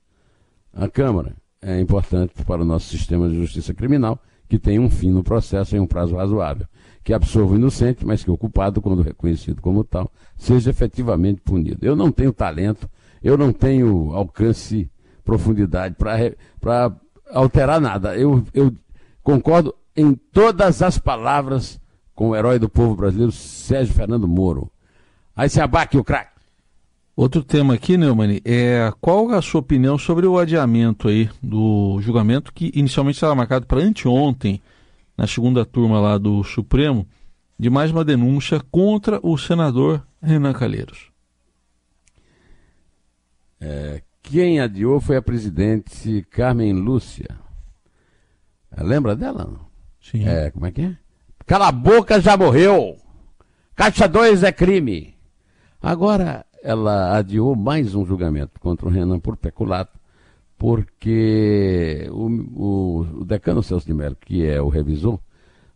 à 0.73 0.87
Câmara. 0.87 1.35
É 1.61 1.79
importante 1.79 2.33
para 2.45 2.61
o 2.61 2.65
nosso 2.65 2.89
sistema 2.89 3.27
de 3.27 3.35
justiça 3.35 3.73
criminal 3.73 4.19
que 4.47 4.59
tem 4.59 4.77
um 4.77 4.89
fim 4.89 5.09
no 5.09 5.23
processo 5.23 5.75
em 5.75 5.79
um 5.79 5.87
prazo 5.87 6.15
razoável, 6.15 6.67
que 7.03 7.13
absorva 7.13 7.53
o 7.53 7.55
inocente, 7.55 8.05
mas 8.05 8.23
que 8.23 8.29
o 8.29 8.37
culpado, 8.37 8.81
quando 8.81 9.01
reconhecido 9.01 9.61
como 9.61 9.83
tal, 9.83 10.11
seja 10.37 10.69
efetivamente 10.69 11.41
punido. 11.41 11.83
Eu 11.83 11.95
não 11.95 12.11
tenho 12.11 12.31
talento, 12.31 12.87
eu 13.23 13.37
não 13.37 13.51
tenho 13.51 14.13
alcance 14.13 14.89
profundidade 15.25 15.95
para 15.95 16.95
alterar 17.31 17.81
nada. 17.81 18.15
Eu, 18.15 18.45
eu 18.53 18.73
concordo 19.23 19.75
em 19.95 20.13
todas 20.13 20.81
as 20.81 20.97
palavras 20.97 21.79
com 22.13 22.29
o 22.29 22.35
herói 22.35 22.59
do 22.59 22.69
povo 22.69 22.95
brasileiro, 22.95 23.31
Sérgio 23.31 23.93
Fernando 23.93 24.27
Moro. 24.27 24.71
Aí 25.35 25.49
se 25.49 25.59
abaque 25.59 25.97
o 25.97 26.03
craque. 26.03 26.35
Outro 27.15 27.43
tema 27.43 27.73
aqui, 27.73 27.97
Neumann, 27.97 28.41
é 28.43 28.91
qual 28.99 29.29
a 29.31 29.41
sua 29.41 29.61
opinião 29.61 29.97
sobre 29.97 30.27
o 30.27 30.37
adiamento 30.37 31.07
aí 31.07 31.29
do 31.41 31.97
julgamento 32.01 32.53
que 32.53 32.71
inicialmente 32.75 33.15
estava 33.15 33.33
marcado 33.33 33.65
para 33.65 33.81
anteontem, 33.81 34.61
na 35.17 35.25
segunda 35.25 35.65
turma 35.65 35.99
lá 35.99 36.17
do 36.17 36.43
Supremo, 36.43 37.07
de 37.57 37.69
mais 37.69 37.89
uma 37.89 38.03
denúncia 38.03 38.61
contra 38.69 39.17
o 39.23 39.37
senador 39.37 40.05
Renan 40.21 40.51
Calheiros? 40.51 41.09
É, 43.61 44.01
quem 44.25 44.59
adiou 44.59 44.99
foi 44.99 45.17
a 45.17 45.21
presidente 45.21 46.25
Carmen 46.31 46.73
Lúcia. 46.73 47.29
Lembra 48.77 49.15
dela? 49.15 49.49
Sim. 50.01 50.27
É, 50.27 50.51
como 50.51 50.65
é 50.65 50.71
que 50.71 50.81
é? 50.81 50.97
Cala 51.45 51.67
a 51.67 51.71
boca, 51.71 52.19
já 52.19 52.35
morreu. 52.35 52.97
Caixa 53.75 54.07
2 54.07 54.43
é 54.43 54.51
crime. 54.51 55.15
Agora, 55.81 56.45
ela 56.63 57.17
adiou 57.17 57.55
mais 57.55 57.93
um 57.93 58.05
julgamento 58.05 58.59
contra 58.59 58.87
o 58.87 58.89
Renan 58.89 59.19
por 59.19 59.37
peculato, 59.37 59.97
porque 60.57 62.07
o, 62.11 62.25
o, 62.25 62.99
o 63.21 63.25
decano 63.25 63.61
Celso 63.61 63.85
de 63.85 63.93
Mello, 63.93 64.17
que 64.19 64.45
é 64.45 64.59
o 64.59 64.69
revisor, 64.69 65.19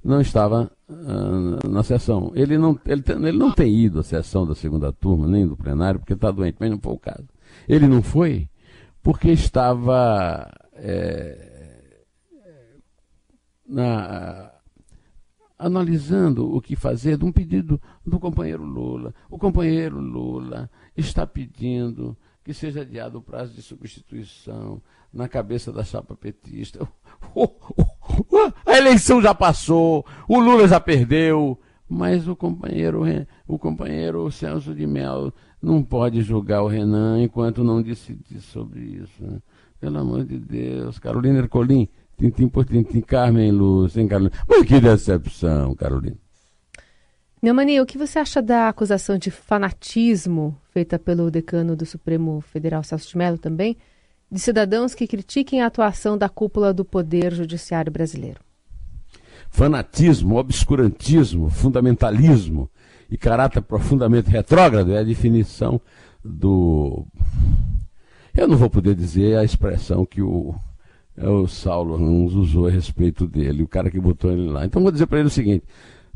não 0.03 0.19
estava 0.19 0.71
uh, 0.89 1.69
na 1.69 1.83
sessão. 1.83 2.31
Ele 2.33 2.57
não, 2.57 2.79
ele, 2.85 3.03
ele 3.07 3.37
não 3.37 3.51
tem 3.51 3.73
ido 3.73 3.99
à 3.99 4.03
sessão 4.03 4.45
da 4.47 4.55
segunda 4.55 4.91
turma, 4.91 5.27
nem 5.27 5.47
do 5.47 5.55
plenário, 5.55 5.99
porque 5.99 6.13
está 6.13 6.31
doente, 6.31 6.57
mas 6.59 6.71
não 6.71 6.79
foi 6.79 6.93
o 6.93 6.99
caso. 6.99 7.27
Ele 7.67 7.87
não 7.87 8.01
foi 8.01 8.49
porque 9.01 9.31
estava 9.31 10.51
é, 10.73 12.03
na, 13.67 14.51
analisando 15.57 16.55
o 16.55 16.61
que 16.61 16.75
fazer 16.75 17.17
de 17.17 17.25
um 17.25 17.31
pedido 17.31 17.81
do 18.05 18.19
companheiro 18.19 18.63
Lula. 18.63 19.13
O 19.29 19.37
companheiro 19.37 19.99
Lula 19.99 20.69
está 20.95 21.27
pedindo 21.27 22.17
que 22.43 22.53
seja 22.53 22.81
adiado 22.81 23.19
o 23.19 23.21
prazo 23.21 23.53
de 23.53 23.61
substituição 23.61 24.81
na 25.13 25.27
cabeça 25.27 25.71
da 25.71 25.83
chapa 25.83 26.15
petista. 26.15 26.87
A 28.65 28.77
eleição 28.77 29.21
já 29.21 29.35
passou, 29.35 30.05
o 30.27 30.39
Lula 30.39 30.67
já 30.67 30.79
perdeu, 30.79 31.59
mas 31.87 32.27
o 32.27 32.35
companheiro, 32.35 33.03
o 33.47 33.59
companheiro 33.59 34.31
Celso 34.31 34.73
de 34.73 34.87
Mello 34.87 35.33
não 35.61 35.83
pode 35.83 36.21
julgar 36.21 36.61
o 36.61 36.67
Renan 36.67 37.21
enquanto 37.21 37.63
não 37.63 37.81
decidir 37.81 38.41
sobre 38.41 38.79
isso. 38.79 39.21
Né? 39.23 39.39
Pelo 39.79 39.99
amor 39.99 40.25
de 40.25 40.37
Deus. 40.37 40.99
Carolina 40.99 41.39
Ercolim, 41.39 41.87
tintim 42.17 42.47
por 42.47 42.65
tintim, 42.65 43.01
Carmen 43.01 43.51
Luz, 43.51 43.97
hein, 43.97 44.07
Carolina? 44.07 44.31
Mas 44.47 44.65
que 44.65 44.79
decepção, 44.79 45.75
Carolina. 45.75 46.17
Neumani, 47.41 47.79
o 47.79 47.85
que 47.85 47.97
você 47.97 48.19
acha 48.19 48.41
da 48.41 48.67
acusação 48.67 49.17
de 49.17 49.31
fanatismo 49.31 50.57
feita 50.71 50.99
pelo 50.99 51.31
decano 51.31 51.75
do 51.75 51.85
Supremo 51.85 52.41
Federal, 52.41 52.83
Celso 52.83 53.09
de 53.09 53.17
Mello, 53.17 53.37
também, 53.37 53.77
de 54.29 54.39
cidadãos 54.39 54.93
que 54.93 55.07
critiquem 55.07 55.61
a 55.61 55.67
atuação 55.67 56.17
da 56.17 56.27
cúpula 56.27 56.73
do 56.73 56.83
Poder 56.83 57.33
Judiciário 57.33 57.91
brasileiro? 57.91 58.41
Fanatismo, 59.49 60.35
obscurantismo, 60.35 61.49
fundamentalismo 61.49 62.69
e 63.09 63.17
caráter 63.17 63.61
profundamente 63.61 64.29
retrógrado 64.29 64.93
é 64.93 64.99
a 64.99 65.03
definição 65.03 65.81
do. 66.23 67.05
Eu 68.33 68.47
não 68.47 68.57
vou 68.57 68.69
poder 68.69 68.95
dizer 68.95 69.37
a 69.37 69.43
expressão 69.43 70.05
que 70.05 70.21
o, 70.21 70.53
o 71.17 71.47
Saulo 71.47 71.97
Ramos 71.97 72.35
usou 72.35 72.67
a 72.67 72.71
respeito 72.71 73.25
dele, 73.25 73.63
o 73.63 73.67
cara 73.67 73.89
que 73.89 73.99
botou 73.99 74.31
ele 74.31 74.49
lá. 74.49 74.65
Então 74.65 74.81
vou 74.81 74.91
dizer 74.91 75.07
para 75.07 75.19
ele 75.19 75.27
o 75.27 75.31
seguinte: 75.31 75.65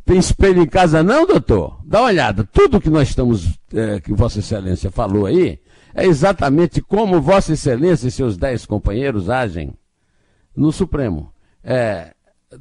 tem 0.05 0.17
espelho 0.17 0.61
em 0.61 0.67
casa 0.67 1.01
não, 1.01 1.25
doutor? 1.25 1.79
Dá 1.83 2.01
uma 2.01 2.07
olhada. 2.07 2.43
Tudo 2.43 2.81
que 2.81 2.89
nós 2.89 3.09
estamos, 3.09 3.57
é, 3.73 3.99
que 3.99 4.13
Vossa 4.13 4.39
Excelência 4.39 4.91
falou 4.91 5.25
aí, 5.25 5.59
é 5.95 6.05
exatamente 6.05 6.81
como 6.81 7.21
Vossa 7.21 7.53
Excelência 7.53 8.07
e 8.07 8.11
seus 8.11 8.37
dez 8.37 8.65
companheiros 8.65 9.29
agem 9.29 9.73
no 10.55 10.71
Supremo. 10.71 11.31
É 11.63 12.13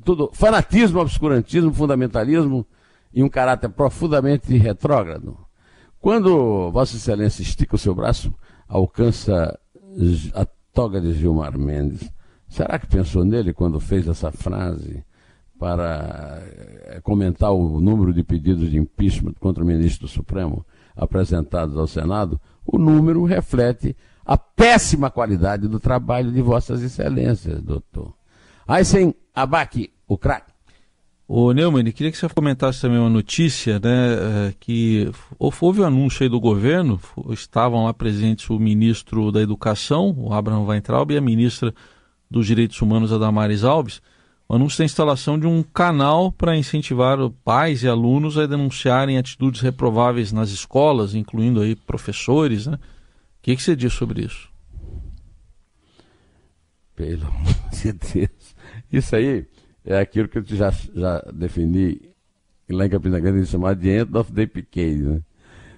tudo 0.05 0.31
fanatismo, 0.33 1.01
obscurantismo, 1.01 1.73
fundamentalismo 1.73 2.67
e 3.13 3.23
um 3.23 3.29
caráter 3.29 3.69
profundamente 3.69 4.57
retrógrado. 4.57 5.37
Quando 6.01 6.71
Vossa 6.71 6.97
Excelência 6.97 7.43
estica 7.43 7.77
o 7.77 7.79
seu 7.79 7.95
braço, 7.95 8.35
alcança 8.69 9.59
a 10.35 10.47
toga 10.73 11.01
de 11.01 11.13
Gilmar 11.13 11.57
Mendes. 11.59 12.11
Será 12.49 12.79
que 12.79 12.87
pensou 12.87 13.25
nele 13.25 13.53
quando 13.53 13.79
fez 13.79 14.09
essa 14.09 14.31
frase 14.33 15.05
para 15.59 16.43
eh, 16.43 17.01
comentar 17.03 17.53
o 17.53 17.81
número 17.81 18.13
de 18.13 18.23
pedidos 18.23 18.69
de 18.71 18.79
impeachment 18.79 19.35
contra 19.39 19.63
o 19.63 19.67
ministro 19.67 20.07
do 20.07 20.13
Supremo 20.13 20.67
apresentados 20.97 21.77
ao 21.77 21.87
Senado? 21.87 22.41
O 22.67 22.79
número 22.79 23.25
reflete 23.25 23.97
a 24.25 24.37
péssima 24.37 25.11
qualidade 25.11 25.69
do 25.69 25.81
trabalho 25.81 26.31
de 26.31 26.43
Vossas 26.43 26.83
Excelências, 26.83 27.63
doutor. 27.63 28.15
Aysen 28.67 29.15
Abac, 29.35 29.93
o 30.07 30.19
craque. 30.19 30.52
O 31.27 31.53
Neumann, 31.53 31.91
queria 31.93 32.11
que 32.11 32.19
você 32.19 32.29
comentasse 32.29 32.81
também 32.81 32.99
uma 32.99 33.09
notícia, 33.09 33.79
né, 33.79 34.49
é, 34.49 34.55
que 34.59 35.11
houve 35.39 35.81
um 35.81 35.85
anúncio 35.85 36.25
aí 36.25 36.29
do 36.29 36.41
governo, 36.41 37.01
estavam 37.31 37.85
lá 37.85 37.95
presentes 37.95 38.51
o 38.51 38.59
ministro 38.59 39.31
da 39.31 39.41
Educação, 39.41 40.15
o 40.19 40.35
Abraham 40.35 40.67
Weintraub, 40.67 41.11
e 41.13 41.17
a 41.17 41.21
ministra 41.21 41.73
dos 42.31 42.47
Direitos 42.47 42.81
Humanos, 42.83 43.13
a 43.13 43.19
Damares 43.19 43.65
Alves, 43.65 44.03
o 44.49 44.55
anúncio 44.55 44.79
da 44.79 44.85
instalação 44.85 45.39
de 45.39 45.47
um 45.47 45.63
canal 45.63 46.31
para 46.31 46.57
incentivar 46.57 47.17
pais 47.43 47.83
e 47.83 47.89
alunos 47.89 48.37
a 48.37 48.47
denunciarem 48.47 49.17
atitudes 49.17 49.61
reprováveis 49.63 50.33
nas 50.33 50.51
escolas, 50.51 51.15
incluindo 51.15 51.61
aí 51.61 51.75
professores, 51.75 52.67
né? 52.67 52.75
O 52.75 52.79
que, 53.43 53.57
que 53.57 53.63
você 53.63 53.75
diz 53.75 53.95
sobre 53.95 54.27
isso? 54.27 54.51
Pelo 56.95 57.27
amor 57.27 57.55
de 57.73 57.93
Deus. 57.93 58.55
Isso 58.93 59.17
aí 59.17 59.47
é 59.85 59.99
aquilo 59.99 60.29
que 60.29 60.39
eu 60.39 60.45
já, 60.45 60.71
já 60.71 61.21
defini 61.33 62.11
lá 62.71 62.87
em 62.87 62.91
Campina 62.91 63.21
Grande, 63.21 63.47
chamado 63.47 63.79
de 63.79 63.91
End 63.91 64.17
of 64.17 64.33
the 64.33 64.47
PK. 64.47 64.97
Né? 64.97 65.21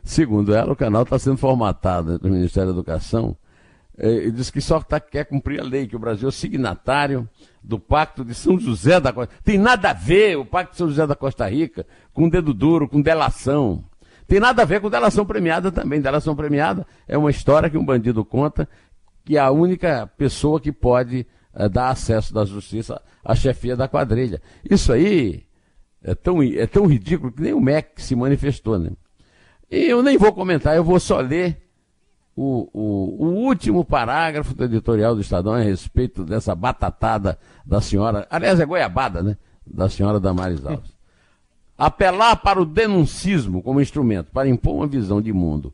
Segundo 0.03 0.55
ela, 0.55 0.73
o 0.73 0.77
canal 0.77 1.03
está 1.03 1.19
sendo 1.19 1.37
formatado 1.37 2.19
do 2.19 2.29
Ministério 2.29 2.73
da 2.73 2.79
Educação 2.79 3.37
é, 3.97 4.27
e 4.27 4.31
diz 4.31 4.51
que 4.51 4.61
só 4.61 4.81
tá, 4.81 5.01
quer 5.01 5.25
cumprir 5.25 5.61
a 5.61 5.65
lei, 5.65 5.87
que 5.87 5.97
o 5.97 5.99
Brasil 5.99 6.29
é 6.29 6.33
signatário 6.33 7.29
do 7.63 7.79
Pacto 7.79 8.25
de 8.25 8.35
São 8.35 8.59
José 8.59 9.01
da 9.01 9.13
Costa 9.13 9.33
Tem 9.43 9.57
nada 9.57 9.91
a 9.91 9.93
ver 9.93 10.37
o 10.37 10.45
Pacto 10.45 10.73
de 10.73 10.79
São 10.79 10.89
José 10.89 11.07
da 11.07 11.15
Costa 11.15 11.49
Rica 11.49 11.87
com 12.13 12.29
dedo 12.29 12.53
duro, 12.53 12.89
com 12.89 13.01
delação. 13.01 13.85
Tem 14.27 14.41
nada 14.41 14.63
a 14.63 14.65
ver 14.65 14.81
com 14.81 14.91
delação 14.91 15.25
premiada 15.25 15.71
também. 15.71 16.01
Delação 16.01 16.35
premiada 16.35 16.87
é 17.07 17.17
uma 17.17 17.31
história 17.31 17.71
que 17.71 17.79
um 17.79 17.85
bandido 17.85 18.25
conta 18.25 18.69
que 19.25 19.37
é 19.37 19.41
a 19.41 19.51
única 19.51 20.07
pessoa 20.19 20.61
que 20.61 20.71
pode 20.71 21.27
é, 21.55 21.69
dar 21.69 21.91
acesso 21.91 22.33
da 22.33 22.45
justiça 22.45 23.01
à 23.25 23.35
chefia 23.35 23.77
da 23.77 23.89
quadrilha. 23.89 24.41
Isso 24.69 24.93
aí 24.93 25.45
é 26.03 26.15
tão, 26.15 26.43
é 26.43 26.67
tão 26.67 26.87
ridículo 26.87 27.33
que 27.33 27.43
nem 27.43 27.55
o 27.55 27.61
MEC 27.61 28.03
se 28.03 28.15
manifestou, 28.15 28.79
né? 28.79 28.91
E 29.71 29.87
eu 29.87 30.03
nem 30.03 30.19
vou 30.19 30.33
comentar, 30.33 30.77
eu 30.77 30.85
vou 30.85 31.01
só 31.01 31.21
ler 31.21 31.63
o, 32.37 32.69
o, 32.73 33.27
o, 33.27 33.29
último 33.47 33.85
parágrafo 33.85 34.55
do 34.55 34.65
editorial 34.65 35.15
do 35.15 35.21
Estadão 35.21 35.53
a 35.55 35.61
respeito 35.61 36.25
dessa 36.25 36.55
batatada 36.55 37.39
da 37.65 37.81
senhora, 37.81 38.27
aliás, 38.29 38.59
é 38.61 38.67
goiabada, 38.67 39.23
né? 39.23 39.37
Da 39.67 39.89
senhora 39.89 40.21
Damares 40.21 40.65
Alves. 40.67 40.93
Apelar 41.79 42.37
para 42.37 42.61
o 42.61 42.67
denuncismo 42.67 43.63
como 43.63 43.81
instrumento 43.81 44.31
para 44.31 44.49
impor 44.49 44.75
uma 44.75 44.87
visão 44.87 45.21
de 45.21 45.33
mundo 45.33 45.73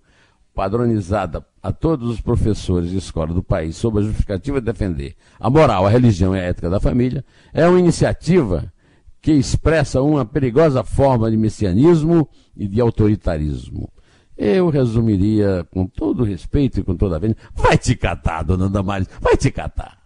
padronizada 0.54 1.44
a 1.62 1.73
todos 1.73 2.09
os 2.09 2.21
professores 2.21 2.90
de 2.90 2.99
escola 2.99 3.35
do 3.35 3.43
país 3.43 3.76
sob 3.76 3.99
a 3.99 4.02
justificativa 4.02 4.61
de 4.61 4.67
defender 4.67 5.14
a 5.38 5.50
moral, 5.50 5.87
a 5.87 5.90
religião 5.90 6.35
e 6.35 6.40
a 6.40 6.43
ética 6.43 6.71
da 6.71 6.81
família, 6.81 7.25
é 7.52 7.67
uma 7.67 7.79
iniciativa 7.79 8.73
que 9.21 9.33
expressa 9.33 10.00
uma 10.00 10.25
perigosa 10.25 10.82
forma 10.82 11.30
de 11.30 11.37
messianismo 11.37 12.28
e 12.56 12.67
de 12.67 12.80
autoritarismo. 12.80 13.91
Eu 14.37 14.71
resumiria 14.71 15.67
com 15.71 15.87
todo 15.87 16.25
respeito 16.25 16.80
e 16.80 16.82
com 16.82 16.97
toda 16.97 17.17
a 17.17 17.19
vênia, 17.19 17.37
vai 17.54 17.76
te 17.76 17.95
catar, 17.95 18.43
dona 18.43 18.71
Damares, 18.71 19.08
vai 19.21 19.37
te 19.37 19.50
catar. 19.50 19.99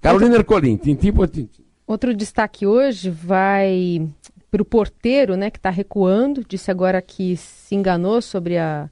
Carolina 0.00 0.36
Ercolim, 0.36 0.76
tintim 0.78 1.12
por 1.12 1.28
tintim. 1.28 1.64
Outro 1.86 2.14
destaque 2.14 2.66
hoje 2.66 3.10
vai 3.10 4.08
para 4.50 4.62
o 4.62 4.64
porteiro, 4.64 5.36
né, 5.36 5.50
que 5.50 5.58
está 5.58 5.68
recuando, 5.68 6.42
disse 6.48 6.70
agora 6.70 7.02
que 7.02 7.36
se 7.36 7.74
enganou 7.74 8.22
sobre 8.22 8.56
a 8.56 8.88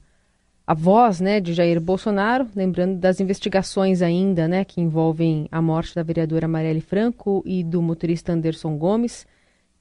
a 0.67 0.73
voz 0.73 1.19
né, 1.21 1.39
de 1.39 1.53
Jair 1.53 1.79
Bolsonaro, 1.79 2.47
lembrando 2.55 2.97
das 2.97 3.19
investigações 3.19 4.01
ainda 4.01 4.47
né, 4.47 4.65
que 4.65 4.81
envolvem 4.81 5.47
a 5.51 5.61
morte 5.61 5.93
da 5.93 6.01
vereadora 6.01 6.47
Marielle 6.47 6.81
Franco 6.81 7.43
e 7.45 7.63
do 7.63 7.81
motorista 7.81 8.33
Anderson 8.33 8.75
Gomes. 8.75 9.27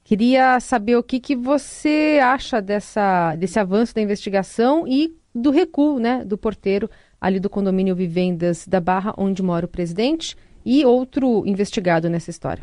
Queria 0.02 0.60
saber 0.60 0.96
o 0.96 1.02
que, 1.02 1.18
que 1.18 1.34
você 1.34 2.20
acha 2.22 2.60
dessa, 2.60 3.34
desse 3.36 3.58
avanço 3.58 3.94
da 3.94 4.02
investigação 4.02 4.86
e 4.86 5.16
do 5.34 5.50
recuo 5.50 5.98
né, 5.98 6.22
do 6.22 6.36
porteiro 6.36 6.90
ali 7.18 7.40
do 7.40 7.48
condomínio 7.48 7.96
Vivendas 7.96 8.68
da 8.68 8.78
Barra, 8.78 9.14
onde 9.16 9.42
mora 9.42 9.64
o 9.64 9.68
presidente, 9.68 10.36
e 10.66 10.84
outro 10.84 11.46
investigado 11.46 12.10
nessa 12.10 12.28
história. 12.28 12.62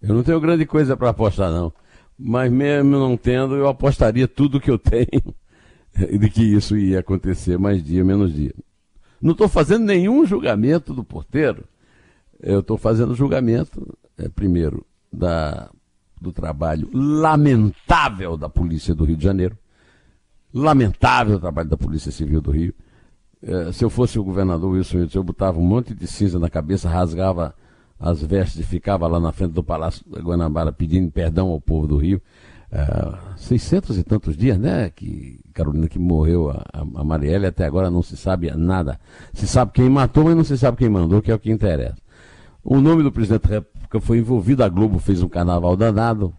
Eu 0.00 0.14
não 0.14 0.22
tenho 0.22 0.40
grande 0.40 0.64
coisa 0.64 0.96
para 0.96 1.10
apostar, 1.10 1.50
não. 1.50 1.70
Mas 2.18 2.50
mesmo 2.50 2.92
não 2.92 3.14
tendo, 3.14 3.56
eu 3.56 3.68
apostaria 3.68 4.26
tudo 4.26 4.58
que 4.58 4.70
eu 4.70 4.78
tenho 4.78 5.34
de 5.96 6.30
que 6.30 6.42
isso 6.42 6.76
ia 6.76 7.00
acontecer 7.00 7.58
mais 7.58 7.82
dia, 7.82 8.04
menos 8.04 8.32
dia. 8.32 8.54
Não 9.20 9.32
estou 9.32 9.48
fazendo 9.48 9.84
nenhum 9.84 10.24
julgamento 10.26 10.92
do 10.92 11.02
porteiro. 11.02 11.64
Eu 12.40 12.60
estou 12.60 12.76
fazendo 12.76 13.14
julgamento, 13.14 13.96
é, 14.18 14.28
primeiro, 14.28 14.84
da, 15.12 15.70
do 16.20 16.32
trabalho 16.32 16.90
lamentável 16.92 18.36
da 18.36 18.48
Polícia 18.48 18.94
do 18.94 19.04
Rio 19.04 19.16
de 19.16 19.24
Janeiro. 19.24 19.56
Lamentável 20.52 21.36
o 21.36 21.40
trabalho 21.40 21.68
da 21.68 21.76
Polícia 21.76 22.12
Civil 22.12 22.40
do 22.40 22.50
Rio. 22.50 22.74
É, 23.42 23.72
se 23.72 23.84
eu 23.84 23.90
fosse 23.90 24.18
o 24.18 24.24
governador 24.24 24.72
Wilson 24.72 24.98
Witzel, 24.98 25.20
eu 25.20 25.24
botava 25.24 25.58
um 25.58 25.66
monte 25.66 25.94
de 25.94 26.06
cinza 26.06 26.38
na 26.38 26.50
cabeça, 26.50 26.88
rasgava 26.88 27.54
as 27.98 28.22
vestes 28.22 28.60
e 28.60 28.62
ficava 28.62 29.06
lá 29.06 29.18
na 29.18 29.32
frente 29.32 29.52
do 29.52 29.62
Palácio 29.62 30.04
da 30.08 30.20
Guanabara 30.20 30.72
pedindo 30.72 31.10
perdão 31.10 31.48
ao 31.48 31.60
povo 31.60 31.86
do 31.86 31.96
Rio. 31.96 32.20
É, 32.70 33.36
600 33.36 33.98
e 33.98 34.02
tantos 34.02 34.36
dias, 34.36 34.58
né, 34.58 34.90
que 34.90 35.40
Carolina 35.54 35.88
que 35.88 35.98
morreu, 35.98 36.50
a, 36.50 36.64
a 36.72 37.04
Marielle, 37.04 37.46
até 37.46 37.64
agora 37.64 37.90
não 37.90 38.02
se 38.02 38.16
sabe 38.16 38.50
nada. 38.50 38.98
Se 39.32 39.46
sabe 39.46 39.72
quem 39.72 39.88
matou, 39.88 40.24
mas 40.24 40.36
não 40.36 40.44
se 40.44 40.58
sabe 40.58 40.76
quem 40.76 40.88
mandou, 40.88 41.22
que 41.22 41.30
é 41.30 41.34
o 41.34 41.38
que 41.38 41.50
interessa. 41.50 41.96
O 42.62 42.80
nome 42.80 43.02
do 43.02 43.12
presidente 43.12 43.48
da 43.48 43.54
República 43.56 44.00
foi 44.00 44.18
envolvido, 44.18 44.64
a 44.64 44.68
Globo 44.68 44.98
fez 44.98 45.22
um 45.22 45.28
carnaval 45.28 45.76
danado, 45.76 46.34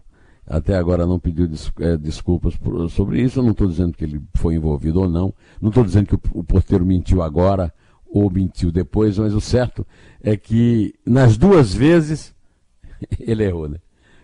até 0.46 0.76
agora 0.76 1.06
não 1.06 1.18
pediu 1.18 1.46
des, 1.46 1.70
é, 1.80 1.96
desculpas 1.96 2.56
por, 2.56 2.90
sobre 2.90 3.20
isso, 3.22 3.38
eu 3.38 3.42
não 3.42 3.52
estou 3.52 3.66
dizendo 3.66 3.92
que 3.92 4.04
ele 4.04 4.20
foi 4.34 4.54
envolvido 4.54 5.00
ou 5.00 5.08
não, 5.08 5.32
não 5.60 5.70
estou 5.70 5.84
dizendo 5.84 6.06
que 6.06 6.14
o, 6.14 6.20
o 6.40 6.44
porteiro 6.44 6.84
mentiu 6.84 7.22
agora 7.22 7.72
ou 8.06 8.30
mentiu 8.30 8.72
depois, 8.72 9.18
mas 9.18 9.34
o 9.34 9.40
certo 9.40 9.86
é 10.22 10.36
que 10.36 10.94
nas 11.06 11.36
duas 11.36 11.74
vezes 11.74 12.34
ele 13.20 13.44
errou, 13.44 13.68
né? 13.68 13.78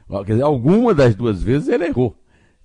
Quer 0.09 0.33
dizer, 0.33 0.43
alguma 0.43 0.95
das 0.95 1.15
duas 1.15 1.43
vezes 1.43 1.69
ele 1.69 1.87
errou. 1.87 2.17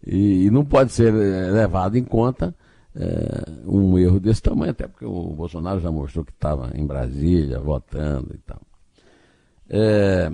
E, 0.06 0.46
e 0.46 0.50
não 0.50 0.64
pode 0.64 0.92
ser 0.92 1.14
eh, 1.14 1.52
levado 1.52 1.98
em 1.98 2.04
conta 2.04 2.56
é, 2.96 3.44
um 3.66 3.98
erro 3.98 4.20
desse 4.20 4.42
tamanho, 4.42 4.72
até 4.72 4.88
porque 4.88 5.06
o 5.06 5.30
Bolsonaro 5.30 5.80
já 5.80 5.92
mostrou 5.92 6.26
que 6.26 6.32
estava 6.32 6.72
em 6.76 6.86
Brasília 6.86 7.60
votando 7.60 8.34
e 8.34 8.38
tal. 8.40 8.62
É, 9.70 10.32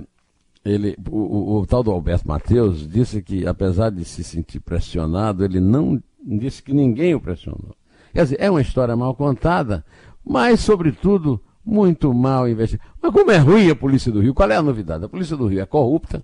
ele, 0.64 0.96
o, 1.12 1.18
o, 1.18 1.60
o, 1.60 1.68
tal 1.68 1.84
do 1.84 1.92
Alberto 1.92 2.28
Mateus 2.28 2.88
disse 2.88 3.22
que, 3.22 3.46
apesar 3.46 3.92
de 3.92 4.04
se 4.06 4.24
sentir 4.24 4.60
pressionado, 4.60 5.44
ele 5.44 5.60
não 5.60 6.02
disse 6.24 6.64
que 6.64 6.74
ninguém 6.74 7.14
o 7.14 7.20
pressionou. 7.20 7.76
Quer 8.14 8.24
dizer, 8.24 8.38
é 8.40 8.50
uma 8.50 8.62
história 8.62 8.96
mal 8.96 9.14
contada, 9.14 9.86
mas, 10.26 10.62
sobretudo, 10.62 11.40
muito 11.64 12.14
mal 12.14 12.48
investigada. 12.48 12.90
Mas 13.02 13.12
como 13.12 13.30
é 13.30 13.38
ruim 13.38 13.70
a 13.70 13.76
Polícia 13.76 14.12
do 14.12 14.22
Rio? 14.22 14.34
Qual 14.34 14.50
é 14.50 14.56
a 14.56 14.62
novidade? 14.62 15.06
A 15.06 15.10
Polícia 15.10 15.36
do 15.36 15.46
Rio 15.46 15.62
é 15.62 15.66
corrupta, 15.66 16.24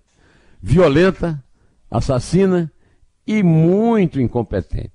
violenta, 0.61 1.43
assassina 1.89 2.71
e 3.25 3.41
muito 3.41 4.19
incompetente. 4.19 4.91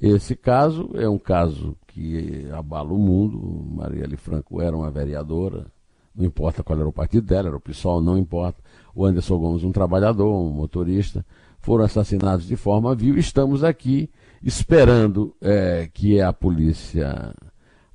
Esse 0.00 0.36
caso 0.36 0.90
é 0.94 1.08
um 1.08 1.18
caso 1.18 1.76
que 1.86 2.48
abala 2.52 2.92
o 2.92 2.98
mundo. 2.98 3.38
Marielle 3.74 4.16
Franco 4.16 4.60
era 4.60 4.76
uma 4.76 4.90
vereadora, 4.90 5.66
não 6.14 6.24
importa 6.24 6.62
qual 6.62 6.78
era 6.78 6.88
o 6.88 6.92
partido 6.92 7.26
dela, 7.26 7.48
era 7.48 7.56
o 7.56 7.60
PSOL, 7.60 8.02
não 8.02 8.18
importa. 8.18 8.62
O 8.94 9.04
Anderson 9.04 9.38
Gomes, 9.38 9.64
um 9.64 9.72
trabalhador, 9.72 10.30
um 10.30 10.50
motorista, 10.50 11.24
foram 11.60 11.84
assassinados 11.84 12.46
de 12.46 12.56
forma 12.56 12.94
vil. 12.94 13.16
Estamos 13.16 13.64
aqui 13.64 14.10
esperando 14.42 15.34
é, 15.40 15.88
que 15.92 16.20
a 16.20 16.32
polícia 16.32 17.34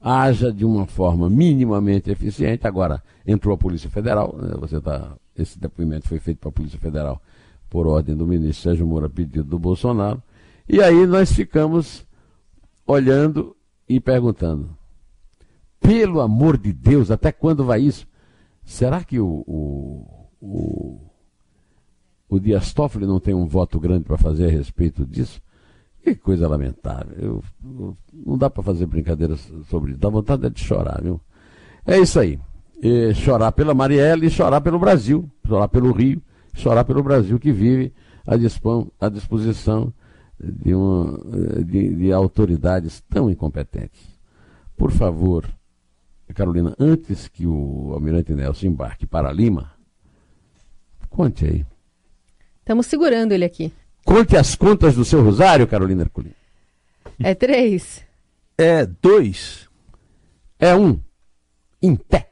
haja 0.01 0.51
de 0.51 0.65
uma 0.65 0.85
forma 0.85 1.29
minimamente 1.29 2.09
eficiente. 2.09 2.65
Agora, 2.65 3.03
entrou 3.25 3.53
a 3.53 3.57
Polícia 3.57 3.89
Federal, 3.89 4.35
né? 4.41 4.55
você 4.57 4.79
tá, 4.79 5.15
esse 5.41 5.59
depoimento 5.59 6.07
foi 6.07 6.19
feito 6.19 6.39
para 6.39 6.49
a 6.49 6.53
Polícia 6.53 6.79
Federal 6.79 7.21
por 7.69 7.87
ordem 7.87 8.15
do 8.15 8.25
ministro 8.25 8.63
Sérgio 8.63 8.87
Moura, 8.87 9.09
pedido 9.09 9.43
do 9.43 9.59
Bolsonaro. 9.59 10.21
E 10.67 10.81
aí 10.81 11.05
nós 11.05 11.31
ficamos 11.31 12.05
olhando 12.85 13.55
e 13.87 13.99
perguntando: 13.99 14.69
pelo 15.79 16.21
amor 16.21 16.57
de 16.57 16.73
Deus, 16.73 17.11
até 17.11 17.31
quando 17.31 17.63
vai 17.63 17.81
isso? 17.81 18.07
Será 18.63 19.03
que 19.03 19.19
o, 19.19 19.43
o, 19.47 20.29
o, 20.39 20.99
o 22.29 22.39
Dias 22.39 22.73
Toffoli 22.73 23.05
não 23.05 23.19
tem 23.19 23.33
um 23.33 23.47
voto 23.47 23.79
grande 23.79 24.03
para 24.03 24.17
fazer 24.17 24.45
a 24.45 24.51
respeito 24.51 25.05
disso? 25.05 25.41
Que 26.03 26.15
coisa 26.15 26.47
lamentável. 26.47 27.15
Eu, 27.17 27.43
eu, 27.63 27.97
não 28.13 28.37
dá 28.37 28.49
para 28.49 28.63
fazer 28.63 28.85
brincadeiras 28.85 29.51
sobre 29.67 29.91
isso. 29.91 29.99
Dá 29.99 30.09
vontade 30.09 30.49
de 30.49 30.59
chorar, 30.63 31.01
viu? 31.01 31.19
É 31.85 31.97
isso 31.99 32.19
aí. 32.19 32.39
E 32.81 33.13
chorar 33.13 33.51
pela 33.51 33.73
Marielle 33.73 34.27
e 34.27 34.29
chorar 34.29 34.61
pelo 34.61 34.79
Brasil. 34.79 35.29
Chorar 35.47 35.67
pelo 35.67 35.91
Rio, 35.91 36.21
chorar 36.53 36.83
pelo 36.85 37.03
Brasil 37.03 37.39
que 37.39 37.51
vive 37.51 37.93
à, 38.25 38.37
dispão, 38.37 38.91
à 38.99 39.09
disposição 39.09 39.93
de, 40.39 40.73
uma, 40.73 41.19
de, 41.63 41.95
de 41.95 42.13
autoridades 42.13 43.01
tão 43.09 43.29
incompetentes. 43.29 43.99
Por 44.77 44.91
favor, 44.91 45.45
Carolina, 46.33 46.75
antes 46.79 47.27
que 47.27 47.45
o 47.45 47.91
Almirante 47.93 48.33
Nelson 48.33 48.67
embarque 48.67 49.05
para 49.05 49.31
Lima, 49.31 49.71
conte 51.09 51.45
aí. 51.45 51.65
Estamos 52.59 52.85
segurando 52.85 53.31
ele 53.31 53.43
aqui. 53.43 53.73
Conte 54.05 54.37
as 54.37 54.55
contas 54.55 54.95
do 54.95 55.03
seu 55.03 55.23
rosário, 55.23 55.67
Carolina 55.67 56.03
Herculino. 56.03 56.35
É 57.19 57.33
três. 57.33 58.03
É 58.57 58.85
dois. 58.85 59.67
É 60.57 60.75
um. 60.75 60.99
Em 61.81 61.95
pé. 61.95 62.28